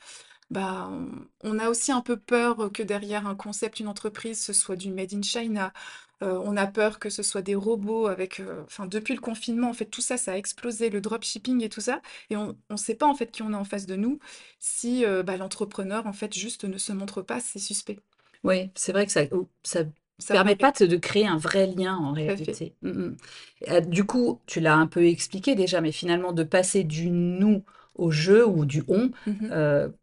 bah, 0.52 0.92
on, 1.44 1.60
a 1.60 1.70
aussi 1.70 1.92
un 1.92 2.02
peu 2.02 2.18
peur 2.18 2.72
que 2.74 2.84
derrière 2.84 3.28
un 3.28 3.36
concept, 3.36 3.80
une 3.80 3.88
entreprise, 3.88 4.42
ce 4.44 4.54
soit 4.54 4.76
du 4.76 4.92
made 4.92 5.14
in 5.14 5.22
China. 5.24 5.74
Euh, 6.24 6.40
on 6.44 6.56
a 6.58 6.68
peur 6.68 7.00
que 7.00 7.10
ce 7.10 7.24
soit 7.24 7.42
des 7.42 7.56
robots 7.56 8.08
avec, 8.08 8.40
euh, 8.40 8.62
enfin, 8.66 8.86
depuis 8.86 9.16
le 9.16 9.22
confinement, 9.22 9.70
en 9.70 9.74
fait, 9.74 9.86
tout 9.86 10.02
ça, 10.02 10.18
ça 10.18 10.34
a 10.34 10.38
explosé, 10.38 10.90
le 10.92 11.02
dropshipping 11.02 11.64
et 11.64 11.70
tout 11.70 11.82
ça, 11.82 12.02
et 12.30 12.36
on 12.36 12.56
ne 12.70 12.78
sait 12.78 12.96
pas 12.96 13.08
en 13.08 13.16
fait 13.16 13.32
qui 13.32 13.42
on 13.42 13.54
a 13.54 13.58
en 13.58 13.64
face 13.64 13.88
de 13.88 13.96
nous 13.96 14.20
si 14.60 15.04
euh, 15.06 15.24
bah, 15.24 15.38
l'entrepreneur 15.38 16.06
en 16.06 16.14
fait 16.14 16.34
juste 16.38 16.66
ne 16.66 16.78
se 16.78 16.94
montre 16.94 17.24
pas, 17.24 17.40
c'est 17.40 17.60
suspect. 17.60 17.98
Oui, 18.44 18.70
c'est 18.76 18.92
vrai 18.92 19.06
que 19.06 19.12
ça 19.12 19.24
ou 19.32 19.48
ça 19.64 19.84
Ça 20.20 20.34
permet 20.36 20.56
pas 20.56 20.72
de 20.72 20.98
créer 20.98 21.28
un 21.28 21.38
vrai 21.38 21.68
lien 21.68 21.96
en 21.98 22.14
réalité. 22.14 22.76
Mmh 22.82 22.90
mh. 22.90 23.16
Heu, 23.70 23.82
du 23.82 24.04
coup, 24.04 24.40
tu 24.46 24.60
l'as 24.60 24.76
un 24.76 24.88
peu 24.88 25.06
expliqué 25.06 25.56
déjà, 25.56 25.82
mais 25.82 25.92
finalement 25.92 26.34
de 26.34 26.44
passer 26.44 26.84
du 26.84 27.10
«nous» 27.10 27.64
au 27.96 28.12
«je» 28.12 28.44
ou 28.44 28.66
du 28.66 28.84
«on», 28.88 29.12
heu, 29.52 29.94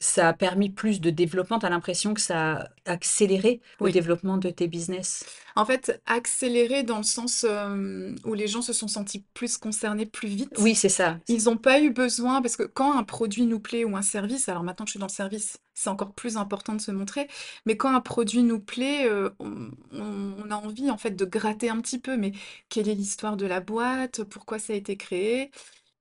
ça 0.00 0.28
a 0.28 0.32
permis 0.34 0.70
plus 0.70 1.00
de 1.00 1.10
développement. 1.10 1.58
Tu 1.58 1.66
as 1.66 1.70
l'impression 1.70 2.14
que 2.14 2.20
ça 2.20 2.52
a 2.62 2.68
accéléré 2.92 3.60
le 3.82 3.90
Oui. 3.90 3.92
développement 3.92 4.38
de 4.38 4.50
tes 4.50 4.68
business? 4.68 5.30
En 5.56 5.64
fait, 5.64 6.00
accéléré 6.06 6.82
dans 6.84 6.98
le 6.98 7.02
sens 7.02 7.44
euh, 7.48 8.14
où 8.24 8.34
les 8.34 8.46
gens 8.48 8.62
se 8.62 8.72
sont 8.72 8.88
sentis 8.88 9.24
plus 9.34 9.56
concernés 9.58 10.06
plus 10.06 10.28
Oui, 10.58 10.74
vite. 10.74 10.74
c'est 10.74 10.88
ça. 10.90 11.20
Ils 11.28 11.44
n'ont 11.44 11.56
pas 11.58 11.80
eu 11.80 11.90
besoin, 11.90 12.40
parce 12.42 12.56
que 12.56 12.62
quand 12.62 12.96
un 12.98 13.04
produit 13.04 13.44
nous 13.46 13.60
plaît 13.60 13.84
ou 13.84 13.96
un 13.96 14.02
service, 14.02 14.48
alors 14.48 14.62
maintenant 14.62 14.84
que 14.84 14.88
je 14.90 14.92
suis 14.92 15.00
dans 15.00 15.06
le 15.06 15.12
service, 15.12 15.58
c'est 15.74 15.90
encore 15.90 16.14
plus 16.14 16.36
important 16.36 16.74
de 16.74 16.80
se 16.80 16.90
montrer, 16.90 17.28
mais 17.66 17.76
quand 17.76 17.94
un 17.94 18.00
produit 18.00 18.42
nous 18.42 18.60
plaît, 18.60 19.06
euh, 19.08 19.30
on, 19.40 19.70
on- 19.92 20.34
on 20.44 20.50
a 20.50 20.56
envie 20.56 20.90
en 20.90 20.98
fait 20.98 21.10
de 21.12 21.24
gratter 21.24 21.68
un 21.70 21.80
petit 21.80 21.98
peu, 21.98 22.16
mais 22.16 22.32
quelle 22.68 22.88
est 22.88 22.94
l'histoire 22.94 23.36
de 23.36 23.46
la 23.46 23.60
boîte, 23.60 24.24
pourquoi 24.24 24.58
ça 24.58 24.72
a 24.72 24.76
été 24.76 24.96
créé? 24.96 25.50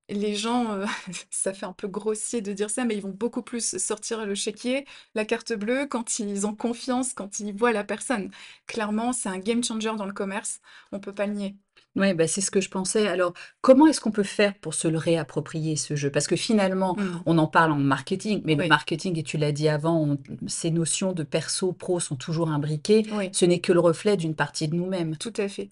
Les 0.09 0.35
gens, 0.35 0.73
heu, 0.77 0.85
ça 1.31 1.53
fait 1.53 1.65
un 1.65 1.73
peu 1.73 1.87
grossier 1.87 2.41
de 2.41 2.53
dire 2.53 2.69
ça, 2.69 2.85
mais 2.85 2.95
ils 2.95 3.01
vont 3.01 3.09
beaucoup 3.11 3.41
plus 3.43 3.77
sortir 3.77 4.25
le 4.25 4.35
chéquier, 4.35 4.85
la 5.15 5.25
carte 5.25 5.53
bleue 5.53 5.85
quand 5.87 6.19
ils 6.19 6.47
ont 6.47 6.55
confiance, 6.55 7.13
quand 7.13 7.39
ils 7.39 7.53
voient 7.53 7.73
la 7.73 7.83
personne. 7.83 8.31
Clairement, 8.67 9.11
c'est 9.13 9.29
un 9.29 9.39
game 9.39 9.63
changer 9.63 9.93
dans 9.97 10.05
le 10.05 10.13
commerce, 10.13 10.61
on 10.93 10.99
peut 10.99 11.13
pas 11.13 11.27
le 11.27 11.33
nier. 11.33 11.55
Ouais, 11.95 12.13
bah, 12.13 12.27
c'est 12.27 12.41
ce 12.41 12.51
que 12.51 12.61
je 12.61 12.69
pensais. 12.69 13.07
Alors, 13.07 13.33
comment 13.61 13.87
est-ce 13.87 13.99
qu'on 13.99 14.11
peut 14.11 14.21
faire 14.23 14.53
pour 14.59 14.73
se 14.75 14.87
le 14.87 14.97
réapproprier, 14.99 15.75
ce 15.75 15.95
jeu? 15.95 16.11
Parce 16.11 16.27
que 16.27 16.35
finalement, 16.35 16.95
Mmh. 16.95 17.23
on 17.25 17.37
en 17.39 17.47
parle 17.47 17.71
en 17.71 17.77
marketing, 17.79 18.41
mais 18.45 18.55
le 18.55 18.63
Oui, 18.63 18.67
marketing, 18.67 19.17
et 19.17 19.23
tu 19.23 19.37
l'as 19.37 19.51
dit 19.51 19.67
avant, 19.67 19.97
on- 20.03 20.17
ces 20.47 20.69
notions 20.69 21.11
de 21.13 21.23
perso, 21.23 21.73
pro 21.73 21.99
sont 21.99 22.15
toujours 22.15 22.49
imbriquées. 22.49 23.07
oui, 23.09 23.31
Ce 23.31 23.45
n'est 23.45 23.59
que 23.61 23.73
le 23.73 23.79
reflet 23.79 24.15
d'une 24.15 24.35
partie 24.35 24.67
de 24.67 24.75
nous-mêmes. 24.75 25.17
tout 25.19 25.33
à 25.37 25.47
fait. 25.49 25.69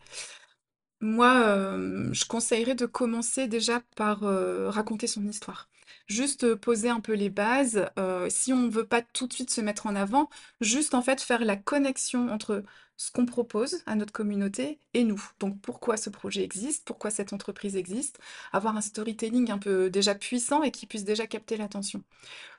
Moi, 1.01 1.77
je 2.11 2.25
conseillerais 2.25 2.75
de 2.75 2.85
commencer 2.85 3.47
déjà 3.47 3.81
par, 3.95 4.21
raconter 4.21 5.07
son 5.07 5.27
histoire. 5.27 5.69
Juste, 6.07 6.55
poser 6.55 6.89
un 6.89 6.99
peu 6.99 7.13
les 7.13 7.29
bases, 7.29 7.89
si 8.29 8.53
on 8.53 8.69
veut 8.69 8.85
pas 8.85 9.01
tout 9.01 9.27
de 9.27 9.33
suite 9.33 9.51
se 9.51 9.61
mettre 9.61 9.87
en 9.87 9.95
avant, 9.95 10.29
juste 10.61 10.93
en 10.93 11.01
fait 11.01 11.21
faire 11.21 11.43
la 11.43 11.57
connexion 11.57 12.29
entre 12.29 12.63
ce 12.97 13.11
qu'on 13.11 13.25
propose 13.25 13.81
à 13.85 13.95
notre 13.95 14.13
communauté 14.13 14.79
et 14.93 15.03
nous. 15.03 15.21
Donc 15.39 15.59
pourquoi 15.61 15.97
ce 15.97 16.09
projet 16.09 16.43
existe? 16.43 16.85
Pourquoi 16.85 17.11
cette 17.11 17.33
entreprise 17.33 17.75
existe? 17.75 18.19
Avoir 18.53 18.77
un 18.77 18.81
storytelling 18.81 19.51
un 19.51 19.57
peu 19.57 19.89
déjà 19.89 20.15
puissant 20.15 20.63
et 20.63 20.71
qui 20.71 20.85
puisse 20.87 21.03
déjà 21.03 21.27
capter 21.27 21.57
l'attention. 21.57 22.03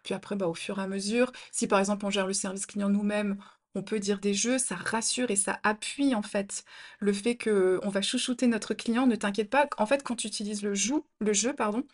Puis 0.02 0.14
après, 0.14 0.36
bah, 0.36 0.46
au 0.48 0.54
fur 0.54 0.78
et 0.78 0.82
à 0.82 0.88
mesure, 0.88 1.32
si 1.52 1.66
par 1.66 1.78
exemple 1.78 2.04
on 2.04 2.10
gère 2.10 2.26
le 2.26 2.34
service 2.34 2.66
client 2.66 2.90
nous-mêmes, 2.90 3.38
on 3.76 3.82
peut 3.82 4.00
dire 4.00 4.18
des 4.18 4.34
jeux, 4.34 4.58
ça 4.58 4.74
rassure 4.74 5.30
et 5.30 5.36
ça 5.36 5.60
appuie 5.62 6.14
en 6.16 6.22
fait 6.22 6.64
le 6.98 7.12
fait 7.12 7.36
que 7.36 7.78
on 7.84 7.90
va 7.90 8.02
chouchouter 8.02 8.48
notre 8.48 8.74
client. 8.74 9.06
Ne 9.06 9.14
t'inquiète 9.16 9.50
pas, 9.50 9.68
en 9.78 9.86
fait, 9.86 10.02
quand 10.02 10.16
tu 10.16 10.26
utilises 10.26 10.62
le 10.62 10.74
joue, 10.74 11.04
le 11.20 11.32
jeu, 11.32 11.52
pardon, 11.52 11.84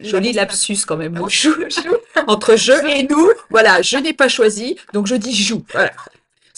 Joli 0.00 0.32
lapsus 0.32 0.78
quand 0.86 0.96
même. 0.96 1.16
Entre 2.28 2.56
je 2.56 2.72
Je- 2.72 2.86
et 2.88 3.02
nous, 3.08 3.30
voilà, 3.50 3.82
je 3.82 3.96
n'ai 3.96 4.12
pas 4.14 4.28
choisi, 4.28 4.76
donc 4.92 5.06
je 5.08 5.16
dis 5.16 5.34
joue. 5.34 5.64
Voilà. 5.72 5.92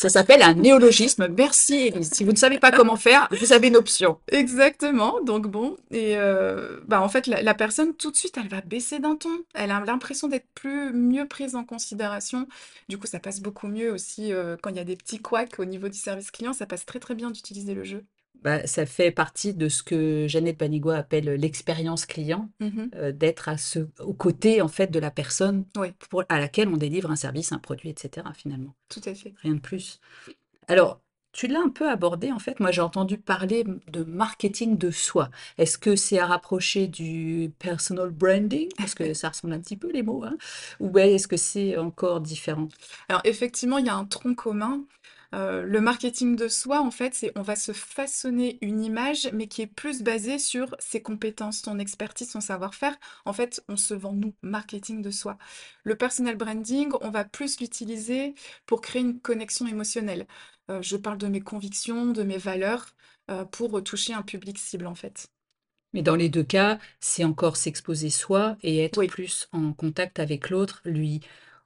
Ça 0.00 0.09
s'appelle 0.09 0.40
un 0.40 0.54
néologisme. 0.54 1.28
Merci, 1.37 1.88
Élise. 1.88 2.11
Si 2.11 2.25
vous 2.25 2.33
ne 2.33 2.37
savez 2.38 2.59
pas 2.59 2.71
comment 2.73 2.97
faire, 2.97 3.28
vous 3.38 3.52
avez 3.52 3.69
une 3.69 3.76
option. 3.76 4.19
Exactement, 4.28 5.21
donc 5.21 5.47
bon, 5.47 5.76
et 5.90 6.16
euh, 6.16 6.80
bah 6.88 7.02
en 7.02 7.11
fait 7.11 7.26
la, 7.26 7.42
la 7.42 7.52
personne 7.52 7.95
tout 7.95 8.11
de 8.11 8.16
suite 8.16 8.38
elle 8.38 8.49
va 8.49 8.62
baisser 8.62 8.99
d'un 8.99 9.16
ton, 9.16 9.28
elle 9.52 9.71
a 9.71 9.85
l'impression 9.85 10.26
d'être 10.26 10.47
plus 10.54 10.90
mieux 10.95 11.28
prise 11.28 11.54
en 11.54 11.64
considération. 11.64 12.49
Du 12.88 12.97
coup 12.97 13.07
ça 13.07 13.19
passe 13.21 13.40
beaucoup 13.42 13.66
mieux 13.66 13.92
aussi 13.92 14.33
euh, 14.33 14.57
quand 14.62 14.71
il 14.71 14.76
y 14.76 14.80
a 14.80 14.85
des 14.85 14.97
petits 14.97 15.19
couacs 15.21 15.59
au 15.59 15.66
niveau 15.66 15.90
du 15.90 15.99
service 15.99 16.30
client, 16.30 16.54
ça 16.54 16.64
passe 16.64 16.87
très 16.87 16.99
très 16.99 17.14
bien 17.14 17.30
d'utiliser 17.30 17.75
le 17.75 17.85
jeu. 17.85 18.02
Bah, 18.42 18.66
ça 18.66 18.87
fait 18.87 19.11
partie 19.11 19.52
de 19.54 19.68
ce 19.68 19.82
que 19.82 20.26
Jeannette 20.28 20.56
Panigois 20.59 20.97
appelle 20.97 21.26
l'expérience 21.35 22.06
client, 22.06 22.49
Mhm. 22.61 22.90
euh, 22.94 23.12
d'être 23.12 23.49
à 23.49 23.59
ce, 23.59 23.80
aux 24.00 24.14
côtés 24.14 24.62
en 24.62 24.68
fait 24.68 24.90
de 24.90 24.99
la 24.99 25.11
personne 25.11 25.64
Oui, 25.76 25.88
pour- 26.09 26.25
à 26.28 26.38
laquelle 26.40 26.68
on 26.68 26.76
délivre 26.76 27.11
un 27.11 27.16
service, 27.16 27.52
un 27.52 27.59
produit, 27.59 27.90
etc. 27.90 28.32
Finalement, 28.35 28.75
tout 28.88 29.00
à 29.04 29.14
fait. 29.14 29.35
rien 29.42 29.54
de 29.54 29.61
plus. 29.61 30.00
Alors, 30.68 31.00
tu 31.32 31.47
l'as 31.47 31.61
un 31.61 31.68
peu 31.68 31.88
abordé 31.88 32.32
en 32.32 32.38
fait. 32.40 32.59
Moi, 32.59 32.73
j'ai 32.73 32.80
entendu 32.80 33.16
parler 33.18 33.64
de 33.92 34.02
marketing 34.04 34.76
de 34.76 34.90
soi. 34.90 35.30
Est-ce 35.59 35.78
que 35.78 35.94
c'est 35.94 36.18
à 36.18 36.26
rapprocher 36.26 36.88
du 36.88 37.52
personal 37.61 38.11
branding? 38.11 38.68
Parce 38.76 38.94
que 38.97 39.14
ça 39.14 39.28
ressemble 39.28 39.52
un 39.54 39.61
petit 39.61 39.76
peu 39.76 39.92
les 39.92 40.02
mots, 40.02 40.25
hein? 40.25 40.37
Ou 40.80 40.99
est-ce 40.99 41.28
que 41.28 41.37
c'est 41.37 41.76
encore 41.76 42.20
différent? 42.20 42.68
Alors 43.09 43.20
effectivement, 43.25 43.78
il 43.78 43.87
y 43.87 43.90
a 43.90 43.94
un 43.94 44.06
tronc 44.06 44.35
commun. 44.35 44.85
Euh, 45.35 45.63
le 45.63 45.81
marketing 45.81 46.35
de 46.35 46.49
soi, 46.49 46.81
en 46.81 46.91
fait, 46.91 47.15
c'est 47.15 47.33
on 47.37 47.43
va 47.43 47.55
se 47.57 47.73
façonner 47.73 48.59
une 48.63 48.83
image, 48.83 49.31
mais 49.33 49.47
qui 49.47 49.63
est 49.63 49.67
plus 49.69 50.03
basée 50.03 50.39
sur 50.41 50.75
ses 50.81 51.03
compétences, 51.03 51.61
son 51.63 51.79
expertise, 51.79 52.31
son 52.31 52.41
savoir-faire. 52.41 52.97
En 53.25 53.33
fait, 53.33 53.63
on 53.69 53.77
se 53.77 53.95
vend 53.95 54.13
nous, 54.13 54.35
marketing 54.43 55.03
de 55.03 55.11
soi. 55.11 55.39
Le 55.85 55.97
personal 55.97 56.37
branding, 56.37 56.91
on 57.01 57.11
va 57.11 57.25
plus 57.25 57.61
l'utiliser 57.61 58.35
pour 58.67 58.81
créer 58.81 59.03
une 59.03 59.21
connexion 59.21 59.67
émotionnelle. 59.69 60.27
Euh, 60.71 60.83
je 60.83 60.97
parle 60.97 61.19
de 61.19 61.29
mes 61.29 61.41
convictions, 61.41 62.07
de 62.07 62.23
mes 62.25 62.39
valeurs, 62.39 62.87
euh, 63.31 63.45
pour 63.45 63.83
toucher 63.85 64.15
un 64.15 64.23
public 64.23 64.59
cible, 64.59 64.87
en 64.87 64.95
fait. 64.97 65.29
Mais 65.93 66.03
dans 66.03 66.17
les 66.17 66.29
deux 66.29 66.45
cas, 66.45 66.79
c'est 67.01 67.25
encore 67.25 67.57
s'exposer 67.57 68.11
soi 68.11 68.57
et 68.63 68.85
être 68.85 68.99
Oui, 68.99 69.07
plus 69.07 69.49
en 69.53 69.73
contact 69.73 70.19
avec 70.19 70.51
l'autre, 70.51 70.83
lui 70.85 71.21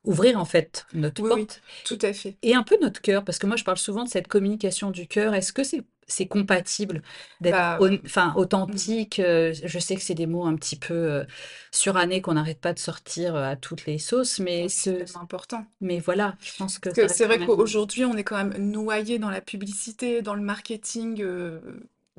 ouvrir 0.05 0.39
en 0.41 0.45
fait 0.45 0.87
notre 0.93 1.23
oui, 1.23 1.31
oui, 1.31 1.47
porte 1.47 1.63
tout 1.85 1.99
à 2.03 2.13
fait. 2.13 2.39
et 2.43 2.55
un 2.55 2.63
peu 2.63 2.77
notre 2.81 3.01
cœur, 3.01 3.25
parce 3.25 3.39
que 3.39 3.47
moi 3.47 3.57
je 3.57 3.65
parle 3.65 3.79
souvent 3.79 4.05
de 4.05 4.09
cette 4.09 4.29
communication 4.29 4.91
du 4.91 5.07
cœur. 5.09 5.35
Est-ce 5.35 5.53
que 5.53 5.65
c'est 5.65 5.83
c'est 6.07 6.27
compatible 6.29 7.03
d'être 7.41 7.61
Bah, 7.61 7.79
hon- 7.79 7.99
enfin 8.05 8.35
mm, 8.67 8.77
authentique? 8.77 9.19
euh, 9.21 9.55
Je 9.65 9.79
sais 9.79 9.97
que 9.97 10.03
c'est 10.03 10.15
des 10.15 10.27
mots 10.27 10.45
un 10.47 10.55
petit 10.57 10.77
peu 10.77 10.93
euh, 10.95 11.25
surannés 11.73 12.21
qu'on 12.23 12.35
n'arrête 12.35 12.61
pas 12.61 12.75
de 12.75 12.79
sortir 12.79 13.35
euh, 13.37 13.45
à 13.45 13.57
toutes 13.57 13.87
les 13.87 13.99
sauces, 13.99 14.39
mais 14.41 14.69
c'est 14.99 15.07
ce, 15.07 15.17
important. 15.17 15.67
mais 15.81 15.99
voilà, 16.01 16.37
je 16.39 16.53
pense 16.57 16.79
que 16.79 16.91
c'est 17.09 17.27
vrai 17.27 17.39
qu'aujourd'hui, 17.39 18.05
on 18.05 18.17
est 18.17 18.25
quand 18.25 18.37
même 18.37 18.57
noyé 18.71 19.19
dans 19.19 19.31
la 19.31 19.41
publicité, 19.41 20.23
dans 20.23 20.35
le 20.35 20.43
marketing 20.43 21.23
euh, 21.23 21.61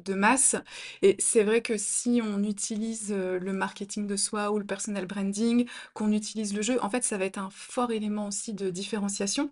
de 0.04 0.14
masse. 0.14 0.56
Et 1.02 1.16
c'est 1.20 1.44
vrai 1.44 1.62
que 1.62 1.78
si 1.78 2.22
on 2.24 2.44
utilise 2.44 3.12
euh, 3.12 3.40
le 3.40 3.54
marketing 3.54 4.08
de 4.08 4.16
soi 4.18 4.52
ou 4.52 4.60
le 4.60 4.66
personal 4.66 5.06
branding, 5.06 5.68
qu'on 5.94 6.12
utilise 6.12 6.54
le 6.54 6.62
jeu, 6.62 6.82
en 6.84 6.90
fait, 6.90 7.04
ça 7.04 7.18
va 7.18 7.26
être 7.26 7.38
un 7.38 7.50
fort 7.50 7.92
élément 7.92 8.28
aussi 8.28 8.54
de 8.54 8.70
différenciation, 8.70 9.52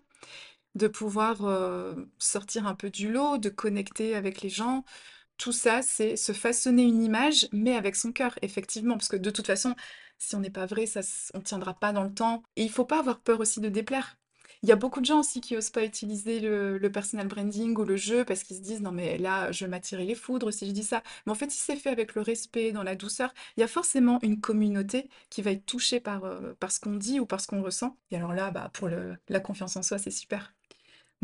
de 0.74 0.88
pouvoir 0.88 1.44
euh, 1.44 1.94
sortir 2.18 2.66
un 2.66 2.74
peu 2.74 2.90
du 2.90 3.10
lot, 3.12 3.38
de 3.38 3.48
connecter 3.50 4.14
avec 4.16 4.42
les 4.42 4.48
gens. 4.50 4.84
Tout 5.38 5.52
ça, 5.52 5.82
c'est 5.82 6.16
se 6.16 6.32
façonner 6.32 6.84
une 6.84 7.02
image, 7.02 7.48
mais 7.52 7.76
avec 7.76 7.96
son 7.96 8.12
cœur, 8.12 8.36
effectivement, 8.42 8.96
parce 8.98 9.08
que 9.08 9.16
de 9.16 9.30
toute 9.30 9.46
façon, 9.46 9.74
si 10.18 10.36
on 10.36 10.40
n'est 10.40 10.50
pas 10.50 10.66
vrai, 10.66 10.86
ça, 10.86 11.00
on 11.34 11.40
tiendra 11.42 11.74
pas 11.74 11.92
dans 11.92 12.04
le 12.04 12.14
temps. 12.14 12.42
Et 12.56 12.64
il 12.64 12.70
faut 12.70 12.84
pas 12.86 13.00
avoir 13.00 13.20
peur 13.20 13.40
aussi 13.40 13.60
de 13.60 13.68
déplaire. 13.70 14.16
Il 14.64 14.68
y 14.68 14.72
a 14.72 14.76
beaucoup 14.76 15.02
de 15.02 15.04
gens 15.04 15.20
aussi 15.20 15.42
qui 15.42 15.58
osent 15.58 15.68
pas 15.68 15.84
utiliser 15.84 16.40
le, 16.40 16.88
personal 16.90 17.28
branding 17.28 17.76
ou 17.76 17.84
le 17.84 17.96
jeu 17.96 18.24
parce 18.24 18.42
qu'ils 18.42 18.56
se 18.56 18.62
disent 18.62 18.80
non 18.80 18.92
mais 18.92 19.18
là 19.18 19.52
je 19.52 19.66
vais 19.66 19.70
m'attirer 19.70 20.06
les 20.06 20.14
foudres 20.14 20.50
si 20.54 20.66
je 20.66 20.72
dis 20.72 20.82
ça. 20.82 21.02
Mais 21.26 21.32
en 21.32 21.34
fait 21.34 21.50
si 21.50 21.58
c'est 21.58 21.76
fait 21.76 21.90
avec 21.90 22.14
le 22.14 22.22
respect, 22.22 22.72
dans 22.72 22.82
la 22.82 22.96
douceur, 22.96 23.34
il 23.58 23.60
y 23.60 23.62
a 23.62 23.66
forcément 23.68 24.18
une 24.22 24.40
communauté 24.40 25.10
qui 25.28 25.42
va 25.42 25.50
être 25.50 25.66
touchée 25.66 26.00
par, 26.00 26.24
euh, 26.24 26.54
par 26.60 26.72
ce 26.72 26.80
qu'on 26.80 26.94
dit 26.94 27.20
ou 27.20 27.26
par 27.26 27.42
ce 27.42 27.46
qu'on 27.46 27.62
ressent. 27.62 27.98
Et 28.10 28.16
alors 28.16 28.32
là, 28.32 28.50
bah, 28.50 28.70
pour 28.72 28.88
le, 28.88 29.18
la 29.28 29.40
confiance 29.40 29.76
en 29.76 29.82
soi, 29.82 29.98
c'est 29.98 30.10
super. 30.10 30.54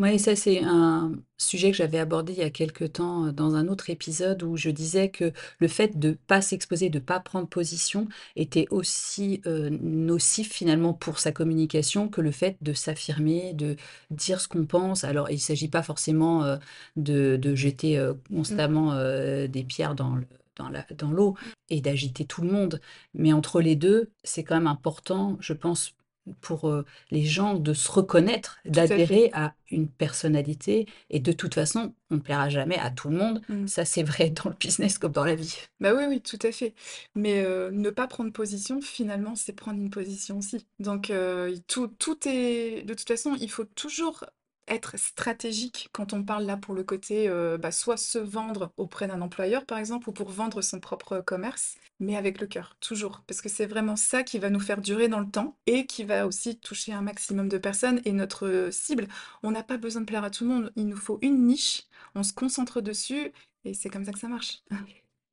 Oui, 0.00 0.18
ça 0.18 0.34
c'est 0.34 0.60
un 0.64 1.12
sujet 1.36 1.70
que 1.72 1.76
j'avais 1.76 1.98
abordé 1.98 2.32
il 2.32 2.38
y 2.38 2.42
a 2.42 2.48
quelque 2.48 2.84
temps 2.86 3.26
euh, 3.26 3.32
dans 3.32 3.54
un 3.54 3.68
autre 3.68 3.90
épisode 3.90 4.42
où 4.42 4.56
je 4.56 4.70
disais 4.70 5.10
que 5.10 5.32
le 5.58 5.68
fait 5.68 5.98
de 5.98 6.12
pas 6.26 6.40
s'exposer, 6.40 6.88
de 6.88 6.98
pas 7.00 7.20
prendre 7.20 7.46
position 7.46 8.08
était 8.34 8.66
aussi 8.70 9.42
euh, 9.46 9.68
nocif 9.82 10.50
finalement 10.52 10.94
pour 10.94 11.18
sa 11.18 11.32
communication 11.32 12.08
que 12.08 12.22
le 12.22 12.30
fait 12.30 12.56
de 12.62 12.72
s'affirmer, 12.72 13.52
de 13.52 13.76
dire 14.10 14.40
ce 14.40 14.48
qu'on 14.48 14.64
pense. 14.64 15.04
Alors 15.04 15.30
il 15.30 15.38
s'agit 15.40 15.68
pas 15.68 15.82
forcément 15.82 16.44
euh, 16.44 16.56
de, 16.96 17.36
de 17.36 17.54
jeter 17.54 17.98
euh, 17.98 18.14
Mm. 18.30 18.36
constamment 18.36 18.92
euh, 18.94 19.48
des 19.48 19.64
pierres 19.64 19.94
dans 19.94 20.14
le- 20.16 20.26
dans 20.56 20.68
la, 20.68 20.84
dans 20.96 21.10
l'eau 21.10 21.36
et 21.70 21.80
d'agiter 21.80 22.24
tout 22.24 22.42
le 22.42 22.50
monde. 22.50 22.80
Mais 23.14 23.32
entre 23.32 23.60
les 23.60 23.76
deux, 23.76 24.10
c'est 24.24 24.44
quand 24.44 24.56
même 24.56 24.66
important, 24.66 25.36
je 25.40 25.52
pense, 25.54 25.94
pour 26.40 26.68
euh, 26.68 26.84
les 27.10 27.24
gens 27.24 27.54
de 27.54 27.72
se 27.74 27.90
reconnaître, 27.90 28.58
à 28.66 28.70
d'adhérer 28.70 29.30
à 29.32 29.54
une 29.70 29.88
personnalité. 29.88 30.86
Et 31.10 31.20
de 31.20 31.32
toute 31.32 31.54
façon, 31.54 31.94
on 32.10 32.16
ne 32.16 32.20
plaira 32.20 32.48
jamais 32.48 32.78
à 32.78 32.90
tout 32.90 33.08
le 33.08 33.16
monde. 33.16 33.42
Mm. 33.48 33.66
Ça, 33.66 33.84
c'est 33.84 34.02
vrai 34.02 34.30
dans 34.30 34.50
le 34.50 34.56
business 34.56 34.98
comme 34.98 35.12
dans 35.12 35.24
la 35.24 35.34
vie. 35.34 35.56
Bah 35.80 35.92
oui, 35.94 36.04
oui, 36.08 36.20
tout 36.20 36.38
à 36.42 36.52
fait. 36.52 36.74
Mais 37.14 37.42
euh, 37.44 37.70
ne 37.70 37.90
pas 37.90 38.06
prendre 38.06 38.32
position, 38.32 38.80
finalement, 38.80 39.34
c'est 39.34 39.52
prendre 39.52 39.80
une 39.80 39.90
position 39.90 40.38
aussi. 40.38 40.66
Donc, 40.78 41.10
euh, 41.10 41.56
tout, 41.66 41.88
tout 41.88 42.18
est... 42.26 42.82
De 42.82 42.94
toute 42.94 43.08
façon, 43.08 43.36
il 43.40 43.50
faut 43.50 43.64
toujours 43.64 44.24
être 44.70 44.98
stratégique 44.98 45.88
quand 45.92 46.12
on 46.12 46.22
parle 46.22 46.44
là 46.44 46.56
pour 46.56 46.74
le 46.74 46.84
côté, 46.84 47.28
euh, 47.28 47.58
bah, 47.58 47.72
soit 47.72 47.96
se 47.96 48.18
vendre 48.18 48.72
auprès 48.76 49.06
d'un 49.06 49.20
employeur, 49.20 49.66
par 49.66 49.78
exemple, 49.78 50.08
ou 50.08 50.12
pour 50.12 50.30
vendre 50.30 50.62
son 50.62 50.80
propre 50.80 51.20
commerce, 51.20 51.76
mais 51.98 52.16
avec 52.16 52.40
le 52.40 52.46
cœur, 52.46 52.76
toujours. 52.80 53.22
Parce 53.26 53.40
que 53.40 53.48
c'est 53.48 53.66
vraiment 53.66 53.96
ça 53.96 54.22
qui 54.22 54.38
va 54.38 54.50
nous 54.50 54.60
faire 54.60 54.80
durer 54.80 55.08
dans 55.08 55.20
le 55.20 55.30
temps 55.30 55.56
et 55.66 55.86
qui 55.86 56.04
va 56.04 56.26
aussi 56.26 56.56
toucher 56.56 56.92
un 56.92 57.02
maximum 57.02 57.48
de 57.48 57.58
personnes. 57.58 58.00
Et 58.04 58.12
notre 58.12 58.46
euh, 58.46 58.70
cible, 58.70 59.08
on 59.42 59.50
n'a 59.50 59.62
pas 59.62 59.76
besoin 59.76 60.02
de 60.02 60.06
plaire 60.06 60.24
à 60.24 60.30
tout 60.30 60.44
le 60.44 60.50
monde. 60.50 60.72
Il 60.76 60.86
nous 60.86 60.96
faut 60.96 61.18
une 61.22 61.46
niche, 61.46 61.82
on 62.14 62.22
se 62.22 62.32
concentre 62.32 62.80
dessus 62.80 63.32
et 63.64 63.74
c'est 63.74 63.90
comme 63.90 64.04
ça 64.04 64.12
que 64.12 64.18
ça 64.18 64.28
marche. 64.28 64.62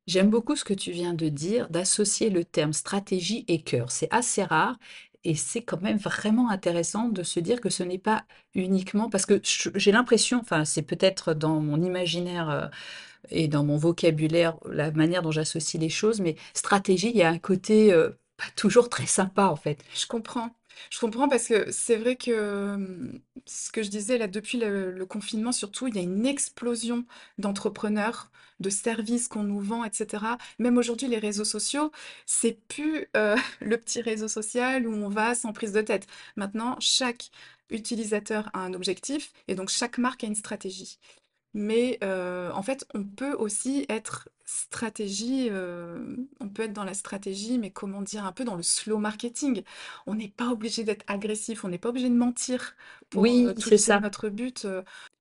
J'aime 0.08 0.30
beaucoup 0.30 0.56
ce 0.56 0.64
que 0.64 0.72
tu 0.72 0.90
viens 0.90 1.12
de 1.12 1.28
dire, 1.28 1.68
d'associer 1.68 2.30
le 2.30 2.42
terme 2.42 2.72
stratégie 2.72 3.44
et 3.46 3.60
cœur. 3.60 3.90
C'est 3.90 4.08
assez 4.10 4.42
rare 4.42 4.78
et 5.28 5.34
c'est 5.34 5.62
quand 5.62 5.82
même 5.82 5.98
vraiment 5.98 6.50
intéressant 6.50 7.08
de 7.08 7.22
se 7.22 7.40
dire 7.40 7.60
que 7.60 7.70
ce 7.70 7.82
n'est 7.82 7.98
pas 7.98 8.24
uniquement 8.54 9.10
parce 9.10 9.26
que 9.26 9.40
j'ai 9.44 9.92
l'impression, 9.92 10.40
enfin 10.40 10.64
c'est 10.64 10.82
peut-être 10.82 11.34
dans 11.34 11.60
mon 11.60 11.82
imaginaire 11.82 12.50
euh, 12.50 12.66
et 13.30 13.48
dans 13.48 13.64
mon 13.64 13.76
vocabulaire 13.78 14.56
la 14.70 14.90
manière 14.92 15.22
dont 15.22 15.32
j'associe 15.32 15.80
les 15.80 15.90
choses, 15.90 16.20
mais 16.20 16.36
stratégie, 16.54 17.10
il 17.10 17.16
y 17.18 17.22
a 17.22 17.30
un 17.30 17.38
côté 17.38 17.92
euh, 17.92 18.10
pas 18.38 18.46
toujours 18.56 18.88
très 18.90 19.06
sympa 19.06 19.46
en 19.46 19.56
fait. 19.56 19.84
Je 19.94 20.06
comprends. 20.06 20.57
Je 20.90 20.98
comprends 20.98 21.28
parce 21.28 21.46
que 21.48 21.70
c'est 21.70 21.96
vrai 21.96 22.16
que 22.16 23.10
ce 23.46 23.70
que 23.70 23.82
je 23.82 23.90
disais 23.90 24.18
là, 24.18 24.26
depuis 24.28 24.58
le, 24.58 24.90
le 24.92 25.06
confinement 25.06 25.52
surtout, 25.52 25.86
il 25.86 25.96
y 25.96 25.98
a 25.98 26.02
une 26.02 26.26
explosion 26.26 27.04
d'entrepreneurs, 27.38 28.30
de 28.60 28.70
services 28.70 29.28
qu'on 29.28 29.44
nous 29.44 29.60
vend, 29.60 29.84
etc. 29.84 30.38
Même 30.58 30.78
aujourd'hui, 30.78 31.08
les 31.08 31.18
réseaux 31.18 31.44
sociaux, 31.44 31.92
c'est 32.26 32.58
plus 32.68 33.06
euh, 33.16 33.36
le 33.60 33.76
petit 33.78 34.00
réseau 34.02 34.28
social 34.28 34.86
où 34.86 34.92
on 34.92 35.08
va 35.08 35.34
sans 35.34 35.52
prise 35.52 35.72
de 35.72 35.80
tête. 35.82 36.06
Maintenant, 36.36 36.76
chaque 36.80 37.30
utilisateur 37.70 38.50
a 38.54 38.60
un 38.60 38.74
objectif 38.74 39.32
et 39.46 39.54
donc 39.54 39.68
chaque 39.68 39.98
marque 39.98 40.24
a 40.24 40.26
une 40.26 40.34
stratégie. 40.34 40.98
Mais 41.54 41.98
heu, 42.02 42.50
en 42.54 42.62
fait, 42.62 42.86
on 42.94 43.04
peut 43.04 43.32
aussi 43.34 43.86
être 43.88 44.28
stratégie, 44.44 45.48
heu, 45.50 46.28
on 46.40 46.48
peut 46.48 46.62
être 46.64 46.72
dans 46.72 46.84
la 46.84 46.94
stratégie, 46.94 47.58
mais 47.58 47.70
comment 47.70 48.02
dire? 48.02 48.24
Un 48.24 48.32
peu 48.32 48.44
dans 48.44 48.54
le 48.56 48.62
slow 48.62 48.98
marketing. 48.98 49.62
On 50.06 50.14
n'est 50.14 50.28
pas 50.28 50.48
obligé 50.50 50.84
d'être 50.84 51.04
agressif, 51.08 51.64
on 51.64 51.68
n'est 51.68 51.78
pas 51.78 51.88
obligé 51.90 52.08
de 52.10 52.14
mentir 52.14 52.76
pour, 53.10 53.26
Oui, 53.26 53.54
c'est 53.58 53.76
toucher 53.76 53.78
ça. 53.78 54.00
notre 54.00 54.28
but, 54.28 54.66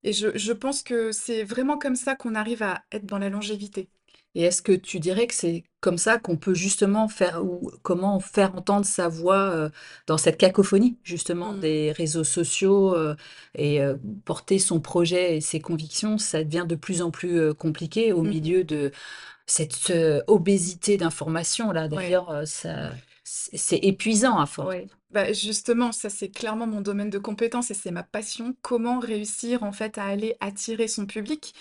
et 0.04 0.14
je 0.14 0.38
je 0.38 0.54
pense 0.54 0.84
que 0.84 1.12
c'est 1.12 1.44
vraiment 1.44 1.78
comme 1.78 1.96
ça 1.96 2.16
qu'on 2.16 2.36
arrive 2.36 2.64
à 2.64 2.84
être 2.92 3.06
dans 3.06 3.18
la 3.20 3.30
longévité. 3.30 3.90
Et 4.38 4.44
est-ce 4.44 4.62
que 4.62 4.72
tu 4.74 5.00
dirais 5.00 5.28
que 5.28 5.34
c'est 5.34 5.64
comme 5.82 5.98
ça 5.98 6.20
qu'on 6.20 6.38
peut 6.38 6.54
justement 6.54 7.08
faire 7.08 7.44
ou 7.44 7.72
comment 7.84 8.20
faire 8.20 8.56
entendre 8.56 8.86
sa 8.86 9.08
voix, 9.10 9.56
heu, 9.56 9.72
dans 10.08 10.18
cette 10.20 10.38
cacophonie 10.38 10.98
justement 11.04 11.54
Mmh. 11.54 11.62
des 11.62 11.92
réseaux 11.94 12.24
sociaux, 12.24 12.96
heu 12.96 13.16
et 13.56 13.82
heu, 13.82 14.00
porter 14.26 14.60
son 14.60 14.80
projet 14.82 15.38
et 15.38 15.42
ses 15.42 15.60
convictions, 15.62 16.18
ça 16.20 16.44
devient 16.44 16.66
de 16.68 16.76
plus 16.76 17.02
en 17.02 17.12
plus, 17.12 17.54
compliqué 17.56 18.14
au 18.14 18.22
Mmh 18.22 18.30
milieu 18.32 18.64
de 18.64 18.92
cette, 19.48 19.94
obésité 20.28 20.98
d'informations 20.98 21.72
là. 21.72 21.88
Ouais. 21.94 22.04
D'ailleurs, 22.08 22.48
ça 22.48 22.92
c'est 23.24 23.58
c'est 23.58 23.78
épuisant 23.84 24.38
à 24.40 24.46
force. 24.48 24.70
Ouais, 24.70 24.88
bah, 25.12 25.34
justement, 25.34 25.92
ça 25.92 26.10
c'est 26.10 26.30
clairement 26.30 26.66
mon 26.68 26.82
domaine 26.82 27.10
de 27.12 27.20
compétence 27.20 27.70
et 27.72 27.76
c'est 27.76 27.92
ma 27.92 28.04
passion. 28.04 28.56
Comment 28.64 29.00
réussir 29.00 29.62
en 29.64 29.72
fait 29.72 29.98
à 30.00 30.06
aller 30.06 30.36
attirer 30.40 30.88
son 30.88 31.06
public? 31.06 31.54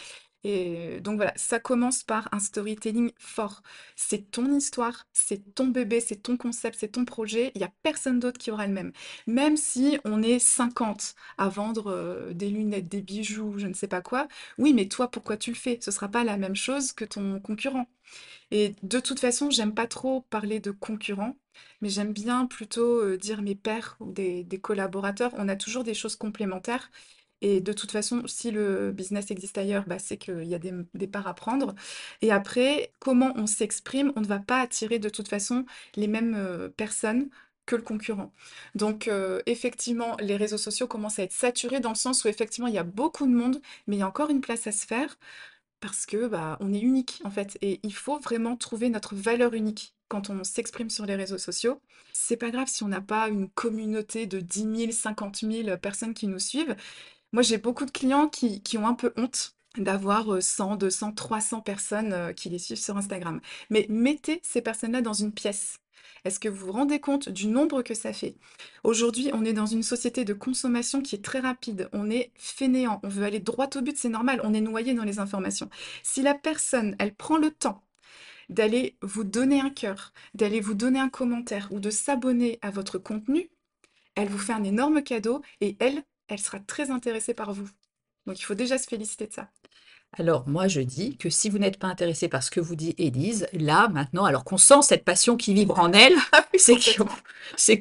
Et 0.49 1.01
donc 1.01 1.17
voilà, 1.17 1.33
ça 1.37 1.59
commence 1.59 2.05
par 2.05 2.29
un 2.33 2.39
storytelling 2.39 3.11
fort. 3.19 3.63
C'est 3.97 4.31
ton 4.31 4.53
histoire, 4.57 5.07
c'est 5.13 5.55
ton 5.57 5.67
bébé, 5.69 6.01
c'est 6.01 6.23
ton 6.23 6.37
concept, 6.37 6.79
c'est 6.79 6.89
ton 6.93 7.05
projet. 7.05 7.51
Il 7.57 7.61
y 7.63 7.65
a 7.65 7.73
personne 7.83 8.21
d'autre 8.21 8.39
qui 8.39 8.53
aura 8.53 8.67
le 8.69 8.73
même. 8.73 8.93
Même 9.27 9.57
si 9.57 9.99
on 10.05 10.23
est 10.23 10.39
50 10.39 11.15
à 11.39 11.49
vendre 11.49 11.89
euh, 11.91 12.33
des 12.33 12.49
lunettes, 12.51 12.89
des 12.89 13.03
bijoux, 13.03 13.55
je 13.59 13.67
ne 13.67 13.75
sais 13.75 13.89
pas 13.89 14.03
quoi. 14.03 14.29
Oui, 14.59 14.73
mais 14.73 14.87
toi, 14.87 15.11
pourquoi 15.11 15.37
tu 15.37 15.51
le 15.51 15.57
fais? 15.57 15.79
Ce 15.83 15.91
sera 15.91 16.09
pas 16.09 16.23
la 16.25 16.37
même 16.37 16.57
chose 16.57 16.93
que 16.93 17.05
ton 17.05 17.41
concurrent. 17.41 17.87
Et 18.51 18.75
de 18.83 19.01
toute 19.01 19.21
façon, 19.21 19.51
j'aime 19.51 19.75
pas 19.75 19.87
trop 19.87 20.23
parler 20.23 20.61
de 20.61 20.71
concurrents, 20.71 21.37
mais 21.81 21.89
j'aime 21.89 22.13
bien 22.13 22.47
plutôt 22.47 23.01
euh, 23.03 23.17
dire 23.19 23.43
mes 23.43 23.55
pairs 23.55 23.97
ou 24.01 24.13
des 24.13 24.47
collaborateurs. 24.63 25.33
On 25.37 25.49
a 25.49 25.57
toujours 25.57 25.85
des 25.85 25.95
choses 25.95 26.17
complémentaires. 26.17 26.91
Et 27.43 27.61
de 27.61 27.73
toute 27.73 27.93
façon, 27.93 28.23
si 28.27 28.51
le 28.51 28.93
business 28.93 29.31
existe 29.31 29.59
ailleurs, 29.59 29.85
bah, 29.87 29.99
c'est 29.99 30.17
qu'il 30.17 30.45
y 30.45 30.55
a 30.55 30.59
des, 30.59 31.07
parts 31.07 31.27
à 31.27 31.35
prendre. 31.35 31.75
Et 32.23 32.33
après, 32.33 32.91
comment 32.99 33.33
on 33.37 33.47
s'exprime, 33.47 34.13
on 34.17 34.21
ne 34.21 34.27
va 34.27 34.39
pas 34.39 34.61
attirer 34.61 34.99
de 34.99 35.09
toute 35.09 35.29
façon 35.29 35.67
les 35.97 36.07
mêmes 36.09 36.35
euh, 36.37 36.69
personnes 36.69 37.29
que 37.67 37.77
le 37.77 37.83
concurrent. 37.83 38.33
Donc, 38.75 39.09
euh, 39.09 39.43
effectivement, 39.47 40.17
les 40.21 40.37
réseaux 40.37 40.59
sociaux 40.59 40.87
commencent 40.87 41.19
à 41.19 41.25
être 41.25 41.33
saturés 41.33 41.81
dans 41.81 41.91
le 41.91 41.97
sens 41.97 42.25
où 42.25 42.29
effectivement, 42.29 42.69
il 42.69 42.75
y 42.75 42.79
a 42.79 42.85
beaucoup 42.85 43.27
de 43.27 43.33
monde, 43.33 43.61
mais 43.87 43.97
il 43.97 43.99
y 44.01 44.03
a 44.03 44.09
encore 44.09 44.31
une 44.31 44.41
place 44.41 44.67
à 44.67 44.73
se 44.73 44.87
faire. 44.87 45.19
Parce 45.81 46.07
que, 46.07 46.27
bah, 46.27 46.57
on 46.61 46.73
est 46.73 46.81
unique, 46.81 47.21
en 47.25 47.31
fait, 47.31 47.59
et 47.63 47.81
il 47.83 47.95
faut 47.95 48.19
vraiment 48.19 48.57
trouver 48.57 48.89
notre 48.89 49.15
valeur 49.15 49.53
unique 49.55 49.95
quand 50.09 50.31
on 50.31 50.45
s'exprime 50.45 50.91
sur 50.91 51.07
les 51.07 51.17
réseaux 51.17 51.39
sociaux. 51.39 51.81
C'est 52.13 52.37
pas 52.37 52.51
grave 52.51 52.69
si 52.69 52.83
on 52.83 52.89
n'a 52.89 53.01
pas 53.01 53.29
une 53.29 53.49
communauté 53.49 54.27
de 54.27 54.41
dix 54.41 54.67
mille, 54.67 54.93
cinquante 54.93 55.43
mille 55.43 55.79
personnes 55.83 56.15
qui 56.15 56.29
nous 56.29 56.39
suivent. 56.39 56.77
Moi, 57.33 57.43
j'ai 57.43 57.59
beaucoup 57.59 57.85
de 57.85 57.91
clients 57.91 58.29
qui, 58.29 58.63
qui 58.63 58.79
ont 58.79 58.87
un 58.87 58.95
peu 58.95 59.13
honte 59.17 59.57
d'avoir 59.77 60.35
euh, 60.35 60.41
100, 60.41 60.77
200, 60.77 61.13
300 61.13 61.61
personnes 61.61 62.13
euh, 62.13 62.33
qui 62.33 62.49
les 62.49 62.59
suivent 62.59 62.79
sur 62.79 62.97
Instagram. 62.97 63.41
Mais 63.71 63.87
mettez 63.89 64.41
ces 64.43 64.63
personnes-là 64.63 65.03
dans 65.03 65.13
une 65.13 65.33
pièce. 65.33 65.79
Est-ce 66.25 66.41
que 66.41 66.49
vous 66.49 66.67
vous 66.67 66.73
rendez 66.73 66.99
compte 66.99 67.29
du 67.29 67.47
nombre 67.47 67.83
que 67.83 67.95
ça 67.95 68.13
fait? 68.13 68.37
Aujourd'hui, 68.85 69.31
on 69.33 69.45
est 69.45 69.53
dans 69.53 69.67
une 69.67 69.83
société 69.83 70.25
de 70.25 70.35
consommation 70.35 71.03
qui 71.03 71.15
est 71.15 71.25
très 71.25 71.41
rapide. 71.41 71.89
On 71.93 72.11
est 72.11 72.33
fainéant. 72.37 73.01
On 73.03 73.09
veut 73.09 73.25
aller 73.25 73.41
droit 73.41 73.69
au 73.77 73.81
but, 73.81 73.97
c'est 73.97 74.09
normal. 74.09 74.41
On 74.43 74.55
est 74.55 74.61
noyé 74.61 74.95
dans 74.95 75.05
les 75.05 75.19
informations. 75.19 75.71
Si 76.03 76.23
la 76.23 76.35
personne, 76.35 76.97
elle 76.99 77.15
prend 77.15 77.37
le 77.37 77.51
temps 77.51 77.83
d'aller 78.49 78.97
vous 79.03 79.25
donner 79.25 79.61
un 79.61 79.71
cœur, 79.71 80.13
d'aller 80.35 80.61
vous 80.61 80.75
donner 80.75 81.01
un 81.01 81.09
commentaire 81.09 81.69
ou 81.71 81.81
de 81.81 81.91
s'abonner 81.91 82.59
à 82.63 82.71
votre 82.71 82.99
contenu, 82.99 83.51
elle 84.15 84.29
vous 84.29 84.39
fait 84.39 84.53
un 84.53 84.65
énorme 84.65 85.03
cadeau 85.03 85.43
et 85.61 85.77
elle, 85.81 86.03
elle 86.29 86.39
sera 86.41 86.61
très 86.61 86.91
intéressée 86.91 87.35
par 87.35 87.53
vous. 87.53 87.69
Donc 88.27 88.41
il 88.41 88.45
faut 88.45 88.55
déjà 88.55 88.79
se 88.79 88.89
féliciter 88.89 89.27
de 89.29 89.33
ça. 89.33 89.51
Alors 90.19 90.49
moi 90.49 90.67
je 90.67 90.81
dis 90.81 91.19
que 91.19 91.29
si 91.29 91.51
vous 91.51 91.59
n'êtes 91.59 91.79
pas 91.79 91.89
intéressé 91.89 92.29
par 92.29 92.43
ce 92.43 92.51
que 92.51 92.61
vous 92.61 92.75
dit 92.75 92.95
Élise, 92.97 93.47
là 93.53 93.89
maintenant, 93.89 94.25
alors 94.25 94.45
qu'on 94.45 94.57
sent 94.57 94.81
cette 94.81 95.05
passion 95.05 95.37
qui 95.37 95.53
vibre 95.53 95.79
en 95.79 95.93
elle, 95.93 96.15
Ah 96.33 96.43
c'est 96.57 96.77
que, 96.77 97.03
c'est 97.57 97.79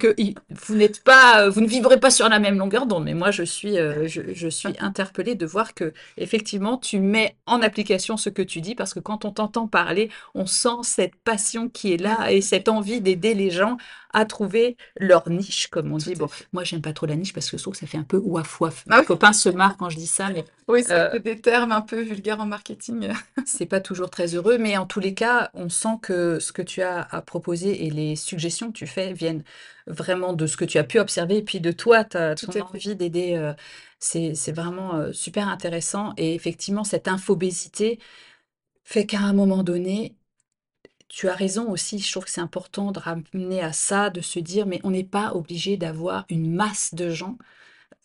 vous 0.68 0.76
n'êtes 0.76 1.02
pas, 1.02 1.48
vous 1.48 1.62
ne 1.62 1.68
vivrez 1.68 1.98
pas 1.98 2.12
sur 2.12 2.28
la 2.28 2.40
même 2.40 2.58
longueur 2.58 2.88
d'onde. 2.88 3.06
Mais 3.06 3.14
moi 3.14 3.32
je 3.32 3.44
suis, 3.44 3.78
euh, 3.78 4.06
je, 4.10 4.34
je 4.34 4.48
suis 4.50 4.76
interpellée 4.80 5.36
de 5.36 5.46
voir 5.46 5.74
que 5.74 5.94
effectivement 6.18 6.78
tu 6.78 7.00
mets 7.00 7.38
en 7.46 7.62
application 7.62 8.18
ce 8.18 8.30
que 8.30 8.42
tu 8.42 8.60
dis 8.60 8.76
parce 8.76 8.94
que 8.94 9.00
quand 9.00 9.24
on 9.24 9.32
t'entend 9.32 9.68
parler, 9.68 10.10
on 10.34 10.46
sent 10.46 10.84
cette 10.84 11.16
passion 11.16 11.70
qui 11.70 11.94
est 11.94 11.98
là 11.98 12.32
et 12.34 12.42
cette 12.42 12.68
envie 12.68 13.00
d'aider 13.00 13.34
les 13.34 13.50
gens 13.50 13.78
à 14.14 14.26
trouver 14.26 14.78
leur 14.98 15.30
niche, 15.30 15.68
comme 15.68 15.92
on 15.92 15.98
dit. 15.98 16.16
Bon, 16.16 16.28
moi 16.54 16.64
j'aime 16.64 16.82
pas 16.82 16.94
trop 16.94 17.06
la 17.06 17.16
niche 17.16 17.34
parce 17.34 17.50
que 17.50 17.58
je 17.58 17.62
trouve 17.64 17.74
que 17.74 17.80
ça 17.80 17.88
fait 17.88 17.98
un 17.98 18.04
peu 18.04 18.18
ouaf 18.18 18.60
ouaf. 18.62 18.86
Ah 18.90 18.98
Mes 18.98 19.02
oui, 19.02 19.06
copains 19.06 19.34
se 19.34 19.50
marrent 19.50 19.78
quand 19.78 19.90
je 19.90 19.98
dis 19.98 20.08
ça, 20.08 20.30
mais 20.30 20.46
oui, 20.68 20.84
c'est 20.84 21.08
euh, 21.14 21.20
des 21.20 21.40
termes 21.42 21.72
un 21.72 21.82
peu 21.82 22.02
vulgaires 22.02 22.40
en 22.40 22.46
marketing. 22.46 23.12
c'est 23.48 23.68
pas 23.68 23.80
toujours 23.80 24.10
très 24.10 24.34
heureux, 24.34 24.58
mais 24.58 24.76
en 24.78 24.88
tous 24.88 25.00
les 25.00 25.14
cas, 25.14 25.52
on 25.54 25.70
sent 25.70 26.00
que 26.02 26.40
ce 26.40 26.52
que 26.52 26.64
tu 26.64 26.82
as 26.82 27.02
à 27.04 27.22
proposer 27.22 27.86
et 27.86 27.92
les 27.92 28.16
suggestions 28.16 28.68
que 28.72 28.78
tu 28.78 28.88
fais 28.88 29.14
viennent 29.14 29.44
vraiment 29.86 30.34
de 30.34 30.48
ce 30.48 30.58
que 30.58 30.66
tu 30.66 30.80
as 30.80 30.84
pu 30.84 30.98
observer 31.00 31.38
et 31.38 31.44
puis 31.44 31.60
de 31.60 31.72
toi, 31.72 32.04
ta 32.04 32.36
Tout 32.36 32.46
ton 32.48 32.52
à 32.60 32.66
fait. 32.66 32.66
envie 32.74 32.96
d'aider, 32.96 33.36
heu, 33.36 33.54
c'est 34.00 34.34
c'est 34.34 34.52
vraiment, 34.52 34.96
heu, 34.98 35.14
super 35.14 35.48
intéressant 35.48 36.14
et 36.18 36.34
effectivement 36.34 36.84
cette 36.84 37.08
infobésité 37.08 38.00
fait 38.84 39.06
qu'à 39.08 39.20
un 39.22 39.34
moment 39.34 39.64
donné, 39.64 40.16
tu 41.08 41.30
as 41.30 41.36
raison 41.36 41.70
aussi, 41.72 42.00
je 42.00 42.12
trouve 42.12 42.26
que 42.26 42.30
c'est 42.32 42.42
important 42.42 42.92
de 42.92 43.00
ramener 43.00 43.62
à 43.62 43.74
ça, 43.74 44.10
de 44.10 44.22
se 44.22 44.40
dire: 44.40 44.66
«Mais 44.66 44.82
on 44.84 44.92
n'est 44.92 45.04
pas 45.04 45.34
obligé 45.36 45.78
d'avoir 45.78 46.26
une 46.30 46.54
masse 46.54 46.94
de 46.96 47.10
gens, 47.10 47.38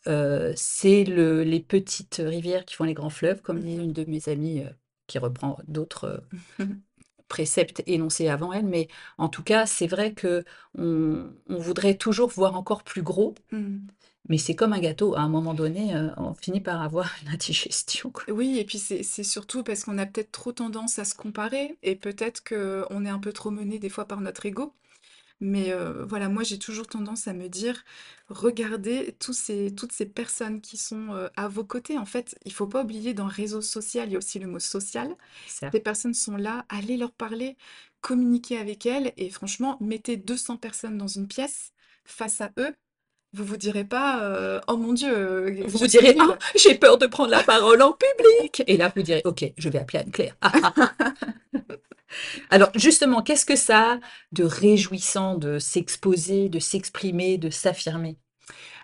heu, 0.09 0.53
c'est 0.57 1.05
le 1.05 1.43
les 1.45 1.61
petites 1.61 2.17
rivières 2.25 2.65
qui 2.65 2.75
font 2.77 2.85
les 2.85 2.95
grands 2.95 3.11
fleuves», 3.11 3.43
comme 3.43 3.61
dit 3.61 3.75
une 3.77 3.93
de 3.93 4.05
mes 4.05 4.29
amies, 4.29 4.61
heu, 4.65 4.71
qui 5.07 5.19
reprend 5.19 5.59
d'autres, 5.69 6.23
préceptes 7.29 7.83
énoncés 7.87 8.29
avant 8.29 8.53
elle, 8.53 8.67
mais 8.67 8.89
en 9.19 9.29
tout 9.29 9.43
cas, 9.43 9.67
c'est 9.67 9.87
vrai 9.87 10.13
que 10.15 10.45
on 10.77 11.31
on 11.49 11.59
voudrait 11.59 11.97
toujours 11.97 12.29
voir 12.29 12.57
encore 12.57 12.83
plus 12.83 13.03
gros, 13.03 13.35
Mm. 13.53 13.91
mais 14.29 14.39
c'est 14.39 14.55
comme 14.57 14.73
un 14.73 14.81
gâteau, 14.81 15.17
à 15.17 15.21
un 15.21 15.29
moment 15.29 15.55
donné, 15.55 15.95
on 16.17 16.35
finit 16.35 16.61
par 16.61 16.83
avoir 16.83 17.11
une 17.23 17.29
indigestion, 17.31 18.11
quoi. 18.11 18.25
Oui, 18.29 18.59
et 18.59 18.65
puis 18.65 18.79
c'est 18.79 19.03
c'est 19.03 19.25
surtout 19.25 19.63
parce 19.63 19.85
qu'on 19.85 19.99
a 19.99 20.07
peut-être 20.07 20.31
trop 20.33 20.53
tendance 20.53 20.99
à 20.99 21.05
se 21.05 21.15
comparer 21.15 21.77
et 21.83 21.97
peut-être 21.97 22.43
qu'on 22.45 23.05
est 23.05 23.09
un 23.11 23.19
peu 23.19 23.33
trop 23.33 23.51
mené 23.51 23.79
des 23.79 23.89
fois 23.91 24.07
par 24.07 24.21
notre 24.21 24.47
ego. 24.47 24.73
Mais 25.41 25.73
euh, 25.73 26.05
voilà, 26.05 26.29
moi 26.29 26.43
j'ai 26.43 26.59
toujours 26.59 26.87
tendance 26.87 27.27
à 27.27 27.33
me 27.33 27.49
dire, 27.49 27.83
regardez 28.29 29.17
tous 29.19 29.33
ces, 29.33 29.75
toutes 29.75 29.93
ces 29.93 30.05
personnes 30.07 30.61
qui 30.61 30.77
sont 30.77 31.15
euh, 31.15 31.29
à 31.37 31.49
vos 31.49 31.65
côtés. 31.65 31.97
En 31.99 32.05
fait, 32.05 32.39
il 32.45 32.53
faut 32.53 32.67
pas 32.67 32.83
oublier 32.83 33.15
dans 33.15 33.27
réseau 33.27 33.63
social, 33.63 34.09
il 34.09 34.13
y 34.13 34.15
a 34.17 34.19
aussi 34.19 34.39
le 34.39 34.47
mot 34.47 34.59
social. 34.59 35.17
Certes. 35.47 35.73
Ces 35.75 35.81
personnes 35.81 36.15
sont 36.15 36.37
là, 36.37 36.67
allez 36.69 36.97
leur 36.99 37.13
parler, 37.13 37.57
communiquez 38.03 38.59
avec 38.59 38.85
elles 38.87 39.13
et 39.17 39.31
franchement, 39.31 39.79
mettez 39.81 40.17
200 40.19 40.59
personnes 40.59 40.99
dans 40.99 41.07
une 41.09 41.27
pièce 41.27 41.73
face 42.05 42.41
à 42.43 42.51
eux. 42.59 42.75
Vous 43.33 43.45
vous 43.45 43.57
direz 43.57 43.85
pas, 43.85 44.25
euh, 44.25 44.61
oh 44.69 44.77
mon 44.77 44.93
Dieu, 44.93 45.13
euh, 45.17 45.63
Vous 45.67 45.79
je 45.79 45.85
vous 45.85 45.87
direz: 45.87 46.17
«Ah, 46.19 46.37
j'ai 46.57 46.75
peur 46.75 46.99
de 46.99 47.07
prendre 47.07 47.31
la 47.31 47.45
parole 47.45 47.81
en 47.81 47.93
public» 47.93 48.63
et 48.67 48.77
là, 48.77 48.93
vous 48.95 49.03
direz: 49.03 49.23
«OK, 49.25 49.45
je 49.57 49.69
vais 49.69 49.79
appeler 49.79 50.01
Anne-Claire». 50.01 50.37
Ah, 50.41 50.53
ah, 50.63 50.75
ah. 50.99 51.15
Alors 52.51 52.71
justement, 52.77 53.23
qu'est-ce 53.23 53.47
que 53.47 53.57
ça 53.57 53.95
a 53.95 53.99
de 54.33 54.45
réjouissant 54.45 55.37
de 55.37 55.59
s'exposer, 55.59 56.49
de 56.49 56.59
s'exprimer, 56.59 57.39
de 57.39 57.51
s'affirmer? 57.51 58.19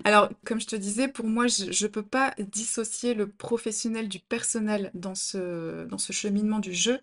Alors, 0.04 0.28
comme 0.44 0.60
je 0.60 0.66
te 0.66 0.76
disais, 0.76 1.08
pour 1.08 1.26
moi, 1.26 1.46
je 1.46 1.64
ne 1.86 1.90
peux 1.90 2.02
pas 2.02 2.34
dissocier 2.38 3.14
le 3.14 3.28
professionnel 3.30 4.08
du 4.08 4.20
personnel 4.20 4.90
dans 4.94 5.14
ce, 5.14 5.84
dans 5.86 5.98
ce 5.98 6.12
cheminement 6.12 6.58
du 6.58 6.72
jeu. 6.72 7.00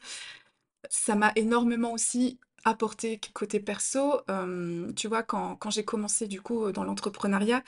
Ça 0.90 1.16
m'a 1.16 1.32
énormément 1.36 1.94
aussi 1.94 2.40
apporté 2.66 3.20
côté 3.34 3.60
perso. 3.60 4.22
Euh, 4.30 4.92
tu 4.94 5.08
vois, 5.08 5.24
quand, 5.24 5.56
quand 5.58 5.70
j'ai 5.72 5.86
commencé 5.86 6.28
du 6.28 6.42
coup 6.42 6.72
dans 6.72 6.84
l'entrepreneuriat, 6.84 7.64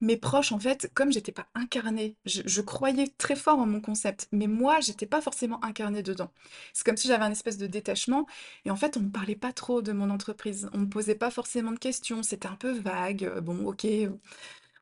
mes 0.00 0.16
proches, 0.16 0.52
en 0.52 0.58
fait, 0.58 0.90
comme 0.94 1.12
j'étais 1.12 1.32
pas 1.32 1.46
incarnée, 1.54 2.16
je, 2.26 2.60
croyais 2.60 3.08
très 3.18 3.36
fort 3.36 3.58
en 3.58 3.66
mon 3.66 3.80
concept, 3.80 4.28
mais 4.32 4.46
moi, 4.46 4.80
j'étais 4.80 5.06
pas 5.06 5.20
forcément 5.22 5.62
incarnée 5.64 6.02
dedans. 6.02 6.30
C'est 6.74 6.84
comme 6.84 6.96
si 6.98 7.08
j'avais 7.08 7.24
un 7.24 7.30
espèce 7.32 7.56
de 7.58 7.66
détachement, 7.66 8.26
et 8.66 8.70
en 8.70 8.76
fait, 8.76 8.96
on 8.96 9.00
ne 9.00 9.08
parlait 9.10 9.36
pas 9.36 9.52
trop 9.52 9.82
de 9.82 9.92
mon 9.92 10.10
entreprise. 10.10 10.68
On 10.74 10.78
me 10.78 10.88
posait 10.88 11.14
pas 11.14 11.30
forcément 11.30 11.72
de 11.72 11.78
questions, 11.78 12.22
c'était 12.22 12.48
un 12.48 12.56
peu 12.56 12.72
vague. 12.72 13.24
euh, 13.24 13.40
Bon, 13.40 13.66
ok, 13.66 13.86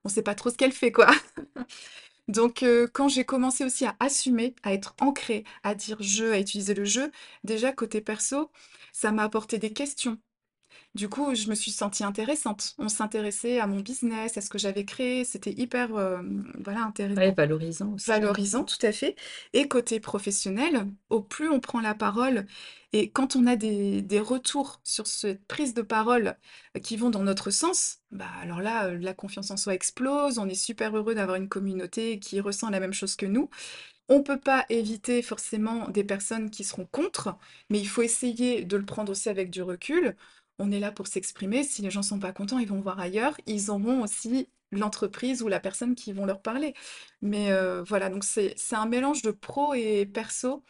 on 0.05 0.09
sait 0.09 0.22
pas 0.22 0.35
trop 0.35 0.50
ce 0.50 0.57
qu'elle 0.57 0.72
fait, 0.72 0.92
quoi. 0.92 1.09
Donc, 2.29 2.62
heu, 2.62 2.88
quand 2.92 3.09
j'ai 3.09 3.24
commencé 3.24 3.64
aussi 3.64 3.85
à 3.87 3.96
assumer, 4.00 4.55
à 4.62 4.72
être 4.72 4.94
ancrée, 5.00 5.44
à 5.62 5.74
dire 5.74 5.96
«je», 6.00 6.24
à 6.24 6.38
utiliser 6.40 6.74
le 6.74 6.85
«je», 6.85 7.03
déjà 7.44 7.72
côté 7.72 8.00
perso, 8.00 8.50
ça 8.92 9.12
m'a 9.12 9.24
apporté 9.24 9.59
des 9.59 9.72
questions. 9.72 10.18
Du 10.95 11.09
coup, 11.09 11.35
je 11.35 11.49
me 11.49 11.55
suis 11.57 11.73
sentie 11.73 12.05
intéressante. 12.05 12.75
On 12.79 12.89
s'intéressait 12.89 13.59
à 13.59 13.67
mon 13.67 13.81
business, 13.81 14.37
à 14.37 14.41
ce 14.41 14.49
que 14.51 14.59
j'avais 14.59 14.85
créé. 14.85 15.25
C'était 15.25 15.53
hyper, 15.53 15.95
euh, 15.97 16.23
voilà, 16.63 16.85
intéressant. 16.85 17.17
Ouais, 17.17 17.33
valorisant 17.33 17.93
aussi. 17.95 18.07
Valorisant, 18.07 18.65
tout 18.65 18.79
à 18.87 18.93
fait. 18.93 19.17
Et 19.55 19.69
côté 19.69 20.01
professionnel, 20.01 20.87
au 21.11 21.23
plus 21.23 21.49
on 21.51 21.61
prend 21.61 21.81
la 21.81 21.95
parole 21.95 22.47
et 22.93 23.11
quand 23.11 23.37
on 23.37 23.47
a 23.47 23.57
des, 23.57 24.03
des 24.03 24.21
retours 24.21 24.81
sur 24.85 25.07
cette 25.07 25.47
prise 25.47 25.75
de 25.75 25.83
parole 25.83 26.37
qui 26.83 26.97
vont 26.97 27.11
dans 27.11 27.23
notre 27.23 27.51
sens, 27.51 27.99
bah 28.13 28.29
alors 28.43 28.61
là, 28.61 28.87
euh, 28.89 28.99
la 28.99 29.15
confiance 29.15 29.51
en 29.51 29.57
soi 29.57 29.75
explose. 29.75 30.39
On 30.39 30.49
est 30.49 30.55
super 30.55 30.97
heureux 30.97 31.15
d'avoir 31.15 31.37
une 31.37 31.49
communauté 31.49 32.19
qui 32.21 32.41
ressent 32.41 32.71
la 32.71 32.81
même 32.81 32.93
chose 32.95 33.17
que 33.17 33.27
nous. 33.27 33.51
On 34.09 34.19
ne 34.19 34.23
peut 34.23 34.41
pas 34.41 34.67
éviter 34.69 35.23
forcément 35.23 35.89
des 35.89 36.05
personnes 36.05 36.51
qui 36.51 36.65
seront 36.65 36.87
contre, 36.87 37.37
mais 37.71 37.81
il 37.81 37.87
faut 37.89 38.03
essayer 38.03 38.65
de 38.65 38.77
le 38.77 38.85
prendre 38.85 39.13
aussi 39.13 39.29
avec 39.31 39.51
du 39.51 39.63
recul. 39.63 40.15
On 40.59 40.71
est 40.71 40.81
là 40.81 40.93
pour 40.93 41.07
s'exprimer. 41.07 41.64
Si 41.64 41.83
les 41.83 41.90
gens 41.90 42.03
sont 42.03 42.19
pas 42.19 42.33
contents, 42.33 42.59
ils 42.59 42.69
vont 42.69 42.81
voir 42.81 43.01
ailleurs. 43.01 43.37
Ils 43.47 43.71
auront 43.71 44.03
aussi 44.03 44.49
l'entreprise 44.73 45.43
ou 45.43 45.49
la 45.49 45.61
personne 45.61 45.95
qui 45.95 46.12
vont 46.12 46.27
leur 46.27 46.43
parler. 46.43 46.75
Mais 47.23 47.53
euh, 47.53 47.83
voilà, 47.85 48.09
donc 48.11 48.25
c'est 48.25 48.57
un 48.73 48.87
mélange 48.87 49.23
de 49.23 49.31
pro 49.31 49.75
et 49.75 50.07
perso. 50.07 50.64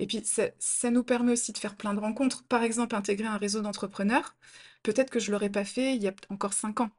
Et 0.00 0.06
puis 0.06 0.22
ça, 0.24 0.90
nous 0.90 1.04
permet 1.04 1.32
aussi 1.32 1.52
de 1.52 1.58
faire 1.58 1.76
plein 1.76 1.94
de 1.94 2.00
rencontres. 2.00 2.44
Par 2.44 2.62
exemple, 2.62 2.96
intégrer 2.96 3.26
un 3.28 3.36
réseau 3.38 3.60
d'entrepreneurs. 3.62 4.36
Peut-être 4.82 5.10
que 5.10 5.20
je 5.20 5.30
l'aurais 5.32 5.50
pas 5.50 5.64
fait 5.64 5.94
il 5.96 6.02
y 6.02 6.08
a 6.08 6.14
encore 6.30 6.54
cinq 6.54 6.80
ans. 6.80 6.90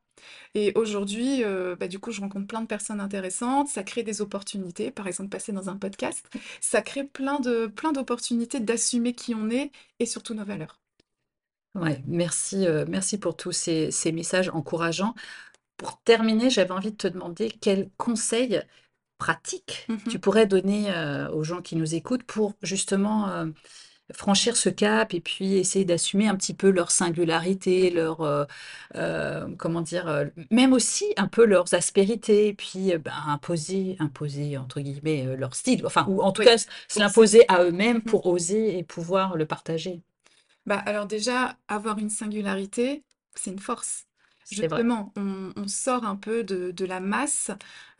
Et 0.55 0.73
aujourd'hui, 0.75 1.43
euh, 1.43 1.75
bah, 1.75 1.87
du 1.87 1.99
coup, 1.99 2.11
je 2.11 2.21
rencontre 2.21 2.47
plein 2.47 2.61
de 2.61 2.67
personnes 2.67 3.01
intéressantes. 3.01 3.69
Ça 3.69 3.83
crée 3.83 4.03
des 4.03 4.21
opportunités. 4.21 4.91
Par 4.91 5.07
exemple, 5.07 5.29
passer 5.29 5.51
dans 5.53 5.69
un 5.69 5.77
podcast. 5.77 6.29
Ça 6.61 6.81
crée 6.81 7.05
plein 7.05 7.39
de 7.39 7.67
plein 7.67 7.91
d'opportunités 7.93 8.59
d'assumer 8.59 9.13
qui 9.15 9.35
on 9.35 9.49
est 9.49 9.71
et 9.99 10.05
surtout 10.05 10.33
nos 10.35 10.45
valeurs. 10.45 10.80
Ouais, 11.75 12.03
merci, 12.05 12.67
euh, 12.67 12.85
merci 12.87 13.17
pour 13.17 13.35
tous 13.37 13.53
ces, 13.53 13.91
ces 13.91 14.11
messages 14.11 14.49
encourageants. 14.49 15.15
Pour 15.77 16.01
terminer, 16.03 16.49
j'avais 16.49 16.71
envie 16.71 16.91
de 16.91 16.97
te 16.97 17.07
demander 17.07 17.51
quels 17.51 17.89
conseils 17.97 18.61
pratiques 19.19 19.91
tu 20.07 20.17
Mhm. 20.17 20.21
pourrais 20.21 20.47
donner 20.47 20.91
euh, 20.91 21.29
aux 21.31 21.43
gens 21.43 21.61
qui 21.61 21.75
nous 21.77 21.95
écoutent 21.95 22.23
pour 22.23 22.53
justement 22.63 23.29
euh, 23.29 23.47
franchir 24.13 24.57
ce 24.57 24.69
cap 24.69 25.13
et 25.13 25.21
puis 25.21 25.55
essayer 25.55 25.85
d'assumer 25.85 26.27
un 26.27 26.35
petit 26.35 26.53
peu 26.55 26.69
leur 26.71 26.91
singularité, 26.91 27.89
leur, 27.91 28.47
comment 29.57 29.81
dire, 29.81 30.25
même 30.51 30.73
aussi 30.73 31.05
un 31.17 31.27
peu 31.27 31.45
leurs 31.45 31.73
aspérités, 31.73 32.47
et 32.49 32.53
puis 32.53 32.93
ben, 32.97 33.13
imposer, 33.27 33.95
imposer 33.99 34.57
entre 34.57 34.81
guillemets 34.81 35.35
leur 35.37 35.55
style, 35.55 35.85
enfin, 35.85 36.05
ou 36.09 36.21
en 36.21 36.31
tout 36.31 36.41
Oui, 36.41 36.45
cas 36.45 36.57
se 36.57 36.99
l'imposer 36.99 37.43
à 37.47 37.63
eux-mêmes 37.63 38.01
pour 38.03 38.25
oser 38.27 38.77
et 38.77 38.83
pouvoir 38.83 39.35
le 39.37 39.45
partager. 39.45 40.01
Bah, 40.65 40.77
alors 40.79 41.07
déjà, 41.07 41.57
avoir 41.67 41.97
une 41.97 42.09
singularité, 42.09 43.03
c'est 43.35 43.51
une 43.51 43.59
force. 43.59 44.05
C'est 44.45 44.67
vrai. 44.67 44.83
Justement, 44.83 45.13
on, 45.15 45.51
on 45.55 45.67
sort 45.67 46.03
un 46.05 46.15
peu 46.15 46.43
de, 46.43 46.71
de 46.71 46.85
la 46.85 46.99
masse. 46.99 47.51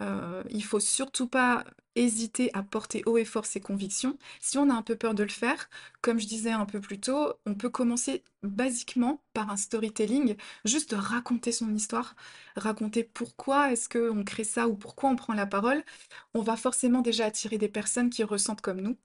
Euh, 0.02 0.43
il 0.50 0.63
faut 0.63 0.80
surtout 0.80 1.28
pas 1.28 1.63
hésiter 1.95 2.50
à 2.54 2.63
porter 2.63 3.04
haut 3.06 3.17
et 3.17 3.26
fort 3.26 3.45
ses 3.45 3.60
convictions. 3.62 4.17
Si 4.39 4.58
on 4.58 4.69
a 4.69 4.74
un 4.74 4.82
peu 4.82 4.95
peur 4.95 5.13
de 5.13 5.24
le 5.24 5.30
faire, 5.30 5.69
comme 6.02 6.19
je 6.19 6.28
disais 6.28 6.52
un 6.52 6.65
peu 6.65 6.80
plus 6.82 7.00
tôt, 7.00 7.34
on 7.45 7.56
peut 7.56 7.69
commencer 7.69 8.24
basiquement 8.43 9.24
par 9.34 9.50
un 9.50 9.58
storytelling, 9.58 10.36
juste 10.65 10.93
raconter 10.97 11.52
son 11.52 11.74
histoire, 11.74 12.15
raconter 12.56 13.04
pourquoi 13.04 13.71
est-ce 13.71 13.89
qu'on 13.89 14.24
crée 14.24 14.43
ça 14.43 14.67
ou 14.67 14.76
pourquoi 14.76 15.10
on 15.10 15.15
prend 15.15 15.34
la 15.34 15.45
parole. 15.45 15.84
On 16.34 16.41
va 16.41 16.56
forcément 16.58 17.02
déjà 17.02 17.26
attirer 17.26 17.58
des 17.58 17.69
personnes 17.69 18.10
qui 18.10 18.24
ressentent 18.24 18.62
comme 18.62 18.82
nous. 18.82 18.97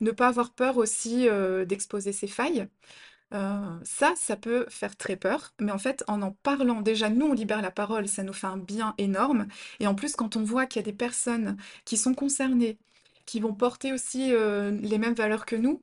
Ne 0.00 0.10
pas 0.10 0.28
avoir 0.28 0.52
peur 0.52 0.76
aussi 0.76 1.28
d'exposer 1.66 2.12
ses 2.12 2.26
failles. 2.26 2.68
Ça, 3.32 4.14
ça 4.16 4.36
peut 4.36 4.66
faire 4.68 4.96
très 4.96 5.16
peur, 5.16 5.52
mais 5.60 5.72
en 5.72 5.78
fait, 5.78 6.04
en 6.08 6.22
en 6.22 6.32
parlant, 6.32 6.80
déjà, 6.82 7.10
nous, 7.10 7.26
on 7.26 7.32
libère 7.32 7.62
la 7.62 7.70
parole, 7.70 8.08
ça 8.08 8.22
nous 8.22 8.32
fait 8.32 8.46
un 8.46 8.56
bien 8.56 8.94
énorme. 8.98 9.46
Et 9.80 9.86
en 9.86 9.94
plus, 9.94 10.16
quand 10.16 10.36
on 10.36 10.44
voit 10.44 10.66
qu'il 10.66 10.80
y 10.80 10.84
a 10.84 10.90
des 10.90 10.96
personnes 10.96 11.56
qui 11.84 11.96
sont 11.96 12.14
concernées, 12.14 12.78
qui 13.26 13.40
vont 13.40 13.54
porter 13.54 13.92
aussi 13.92 14.30
les 14.30 14.98
mêmes 14.98 15.14
valeurs 15.14 15.46
que 15.46 15.56
nous, 15.56 15.82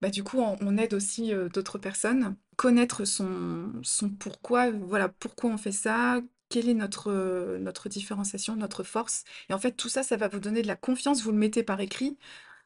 bah, 0.00 0.10
du 0.10 0.22
coup, 0.24 0.40
on, 0.40 0.76
aide 0.78 0.94
aussi 0.94 1.32
d'autres 1.52 1.78
personnes. 1.78 2.36
Connaître 2.56 3.04
son, 3.04 3.72
son 3.82 4.10
pourquoi, 4.10 4.70
voilà, 4.70 5.08
pourquoi 5.08 5.50
on 5.50 5.58
fait 5.58 5.72
ça, 5.72 6.20
quelle 6.48 6.68
est 6.68 6.74
notre, 6.74 7.58
notre 7.58 7.88
différenciation, 7.88 8.56
notre 8.56 8.82
force. 8.84 9.24
Et 9.48 9.54
en 9.54 9.58
fait, 9.58 9.72
tout 9.72 9.88
ça, 9.88 10.02
ça 10.02 10.16
va 10.16 10.28
vous 10.28 10.40
donner 10.40 10.62
de 10.62 10.66
la 10.66 10.76
confiance, 10.76 11.22
vous 11.22 11.32
le 11.32 11.38
mettez 11.38 11.62
par 11.62 11.80
écrit, 11.80 12.16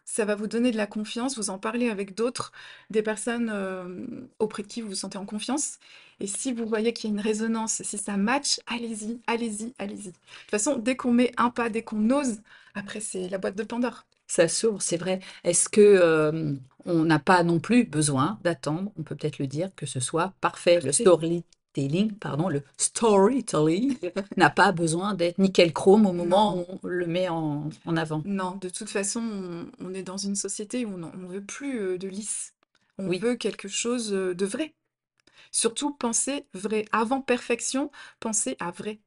ça 0.04 0.24
va 0.24 0.34
vous 0.34 0.46
donner 0.46 0.70
de 0.70 0.76
la 0.76 0.86
confiance, 0.86 1.36
vous 1.36 1.50
en 1.50 1.58
parlez 1.58 1.88
avec 1.88 2.14
d'autres, 2.14 2.52
des 2.90 3.02
personnes 3.02 3.50
euh, 3.52 4.04
auprès 4.38 4.62
de 4.62 4.68
qui 4.68 4.80
vous 4.80 4.88
vous 4.88 4.94
sentez 4.94 5.18
en 5.18 5.24
confiance. 5.24 5.78
Et 6.20 6.26
si 6.26 6.52
vous 6.52 6.66
voyez 6.66 6.92
qu'il 6.92 7.10
y 7.10 7.12
a 7.12 7.16
une 7.16 7.22
résonance, 7.22 7.82
si 7.82 7.98
ça 7.98 8.16
match, 8.16 8.60
allez-y, 8.66 9.20
allez-y, 9.26 9.72
allez-y. 9.78 10.08
De 10.08 10.12
toute 10.12 10.50
façon, 10.50 10.76
dès 10.76 10.96
qu'on 10.96 11.12
met 11.12 11.32
un 11.36 11.50
pas, 11.50 11.68
dès 11.68 11.82
qu'on 11.82 12.10
ose, 12.10 12.40
après, 12.74 13.00
c'est 13.00 13.28
la 13.28 13.38
boîte 13.38 13.56
de 13.56 13.62
Pandore. 13.62 14.04
Ça 14.26 14.48
s'ouvre, 14.48 14.80
c'est 14.80 14.96
vrai. 14.96 15.20
Est-ce 15.44 15.68
que 15.68 15.80
euh, 15.80 16.54
on 16.84 17.04
n'a 17.04 17.18
pas 17.18 17.42
non 17.42 17.60
plus 17.60 17.84
besoin 17.84 18.38
d'attendre, 18.42 18.92
on 18.98 19.02
peut 19.02 19.14
peut-être 19.14 19.38
le 19.38 19.46
dire, 19.46 19.70
que 19.76 19.86
ce 19.86 20.00
soit 20.00 20.32
parfait. 20.40 20.80
Le 20.80 20.92
Parfait. 20.92 21.42
Storytelling, 21.74 22.12
pardon, 22.18 22.48
le 22.48 22.62
storytelling 22.76 23.98
n'a 24.36 24.50
pas 24.50 24.72
besoin 24.72 25.14
d'être 25.14 25.38
nickel 25.38 25.72
chrome 25.72 26.06
au 26.06 26.12
moment 26.12 26.56
Non, 26.56 26.58
où 26.58 26.66
on 26.82 26.86
le 26.88 27.06
met 27.06 27.28
en, 27.28 27.70
en 27.86 27.96
avant. 27.96 28.24
non, 28.24 28.56
de 28.56 28.68
toute 28.68 28.88
façon, 28.88 29.20
on, 29.20 29.70
on 29.80 29.94
est 29.94 30.02
dans 30.02 30.16
une 30.16 30.36
société 30.36 30.84
où 30.84 30.94
on 30.94 30.98
ne 30.98 31.26
veut 31.26 31.44
plus 31.44 31.80
euh, 31.80 31.98
de 31.98 32.08
lisse. 32.08 32.54
On 32.98 33.10
Oui. 33.10 33.18
veut 33.18 33.34
quelque 33.36 33.68
chose 33.68 34.12
euh, 34.12 34.34
de 34.34 34.46
vrai. 34.46 34.74
Surtout, 35.52 35.94
pensez 35.94 36.46
vrai. 36.54 36.86
Avant 36.92 37.22
perfection, 37.22 37.90
pensez 38.20 38.56
à 38.60 38.70
vrai. 38.72 39.00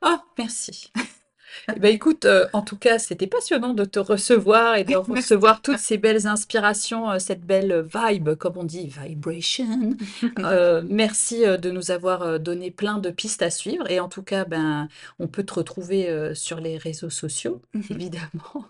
Ah, 0.00 0.24
merci. 0.36 0.90
Eh 1.74 1.78
ben, 1.78 1.94
écoute, 1.94 2.24
euh, 2.24 2.46
en 2.52 2.62
tout 2.62 2.76
cas, 2.76 2.98
c'était 2.98 3.26
passionnant 3.26 3.74
de 3.74 3.84
te 3.84 3.98
recevoir 3.98 4.76
et 4.76 4.84
de 4.84 4.96
recevoir 4.96 5.62
toutes 5.62 5.78
ces 5.78 5.98
belles 5.98 6.26
inspirations, 6.26 7.10
euh, 7.10 7.18
cette 7.18 7.42
belle 7.42 7.86
vibe, 7.94 8.34
comme 8.34 8.56
on 8.56 8.64
dit, 8.64 8.86
vibration. 8.88 9.96
Euh, 10.38 10.82
merci 10.88 11.42
de 11.42 11.70
nous 11.70 11.90
avoir 11.90 12.38
donné 12.40 12.70
plein 12.70 12.98
de 12.98 13.10
pistes 13.10 13.42
à 13.42 13.50
suivre. 13.50 13.90
Et 13.90 14.00
en 14.00 14.08
tout 14.08 14.22
cas, 14.22 14.44
ben, 14.44 14.88
on 15.18 15.26
peut 15.26 15.42
te 15.44 15.54
retrouver 15.54 16.34
sur 16.34 16.60
les 16.60 16.78
réseaux 16.78 17.10
sociaux, 17.10 17.60
Mhm. 17.74 17.82
évidemment. 17.90 18.64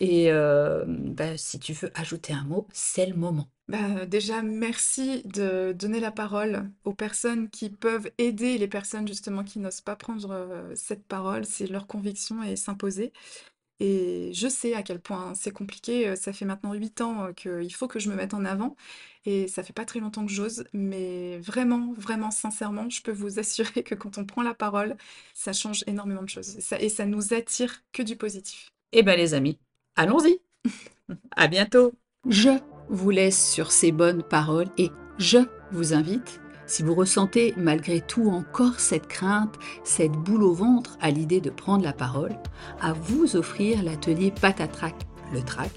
Et 0.00 0.30
ben, 0.30 1.36
si 1.36 1.58
tu 1.58 1.72
veux 1.72 1.90
ajouter 1.94 2.32
un 2.32 2.44
mot, 2.44 2.66
c'est 2.72 3.06
le 3.06 3.14
moment. 3.16 3.48
Bah, 3.68 4.06
déjà, 4.06 4.40
merci 4.42 5.22
de 5.24 5.72
donner 5.72 6.00
la 6.00 6.10
parole 6.10 6.70
aux 6.84 6.94
personnes 6.94 7.50
qui 7.50 7.68
peuvent 7.68 8.10
aider 8.16 8.56
les 8.56 8.66
personnes 8.68 9.06
justement 9.06 9.44
qui 9.44 9.58
n'osent 9.58 9.82
pas 9.82 9.94
prendre 9.94 10.30
euh, 10.30 10.74
cette 10.74 11.04
parole, 11.06 11.44
c'est 11.44 11.66
leur 11.66 11.86
conviction 11.86 12.42
et 12.42 12.56
s'imposer. 12.56 13.12
Et 13.80 14.32
je 14.34 14.48
sais 14.48 14.74
à 14.74 14.82
quel 14.82 15.00
point 15.00 15.34
c'est 15.34 15.52
compliqué. 15.52 16.08
euh, 16.08 16.16
Ça 16.16 16.32
fait 16.32 16.44
maintenant 16.46 16.74
huit 16.74 17.00
ans 17.02 17.26
euh, 17.26 17.32
qu'il 17.34 17.72
faut 17.74 17.88
que 17.88 17.98
je 18.00 18.10
me 18.10 18.16
mette 18.16 18.34
en 18.34 18.44
avant 18.44 18.76
et 19.26 19.48
ça 19.48 19.62
fait 19.64 19.72
pas 19.74 19.84
très 19.86 20.00
longtemps 20.00 20.26
que 20.26 20.32
j'ose, 20.32 20.64
mais 20.74 21.38
vraiment, 21.40 21.92
vraiment, 21.98 22.30
sincèrement, 22.32 22.90
je 22.90 23.02
peux 23.02 23.12
vous 23.12 23.38
assurer 23.40 23.82
que 23.84 23.94
quand 23.96 24.18
on 24.18 24.24
prend 24.26 24.42
la 24.42 24.54
parole, 24.54 24.96
ça 25.34 25.52
change 25.52 25.84
énormément 25.88 26.22
de 26.22 26.28
choses 26.30 26.56
et 26.58 26.60
ça, 26.62 26.80
et 26.80 26.88
ça 26.90 27.06
nous 27.06 27.34
attire 27.34 27.82
que 27.92 28.02
du 28.02 28.16
positif. 28.16 28.70
Eh 28.92 29.02
ben, 29.02 29.16
les 29.16 29.34
amis, 29.34 29.58
allons-y. 29.96 30.40
À 31.36 31.48
bientôt. 31.48 31.92
Je 32.28 32.50
vous 32.90 33.10
laisse 33.10 33.50
sur 33.50 33.72
ces 33.72 33.92
bonnes 33.92 34.22
paroles 34.22 34.68
et 34.78 34.90
je 35.18 35.38
vous 35.72 35.94
invite, 35.94 36.40
si 36.66 36.82
vous 36.82 36.94
ressentez 36.94 37.54
malgré 37.56 38.00
tout 38.00 38.30
encore 38.30 38.78
cette 38.78 39.08
crainte, 39.08 39.54
cette 39.84 40.12
boule 40.12 40.42
au 40.42 40.52
ventre 40.52 40.96
à 41.00 41.10
l'idée 41.10 41.40
de 41.40 41.50
prendre 41.50 41.84
la 41.84 41.92
parole, 41.92 42.36
à 42.80 42.92
vous 42.92 43.36
offrir 43.36 43.82
l'atelier 43.82 44.32
Patatrac, 44.40 44.94
le 45.32 45.42
track, 45.42 45.72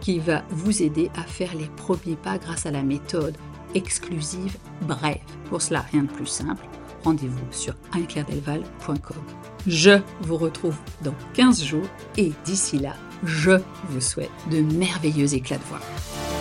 qui 0.00 0.18
va 0.18 0.42
vous 0.50 0.82
aider 0.82 1.10
à 1.16 1.22
faire 1.22 1.54
les 1.54 1.68
premiers 1.76 2.16
pas 2.16 2.38
grâce 2.38 2.66
à 2.66 2.70
la 2.70 2.82
méthode 2.82 3.36
exclusive 3.74 4.56
Brève. 4.82 5.18
Pour 5.48 5.62
cela, 5.62 5.84
rien 5.92 6.02
de 6.02 6.10
plus 6.10 6.26
simple. 6.26 6.64
Rendez-vous 7.04 7.46
sur 7.50 7.74
anne-claire-delval.com. 7.92 9.22
Je 9.66 10.00
vous 10.22 10.36
retrouve 10.36 10.76
dans 11.02 11.14
15 11.34 11.62
jours 11.62 11.86
et 12.16 12.32
d'ici 12.44 12.78
là, 12.78 12.94
je 13.24 13.52
vous 13.88 14.00
souhaite 14.00 14.30
de 14.50 14.60
merveilleux 14.60 15.34
éclats 15.34 15.58
de 15.58 15.64
voix. 15.64 16.31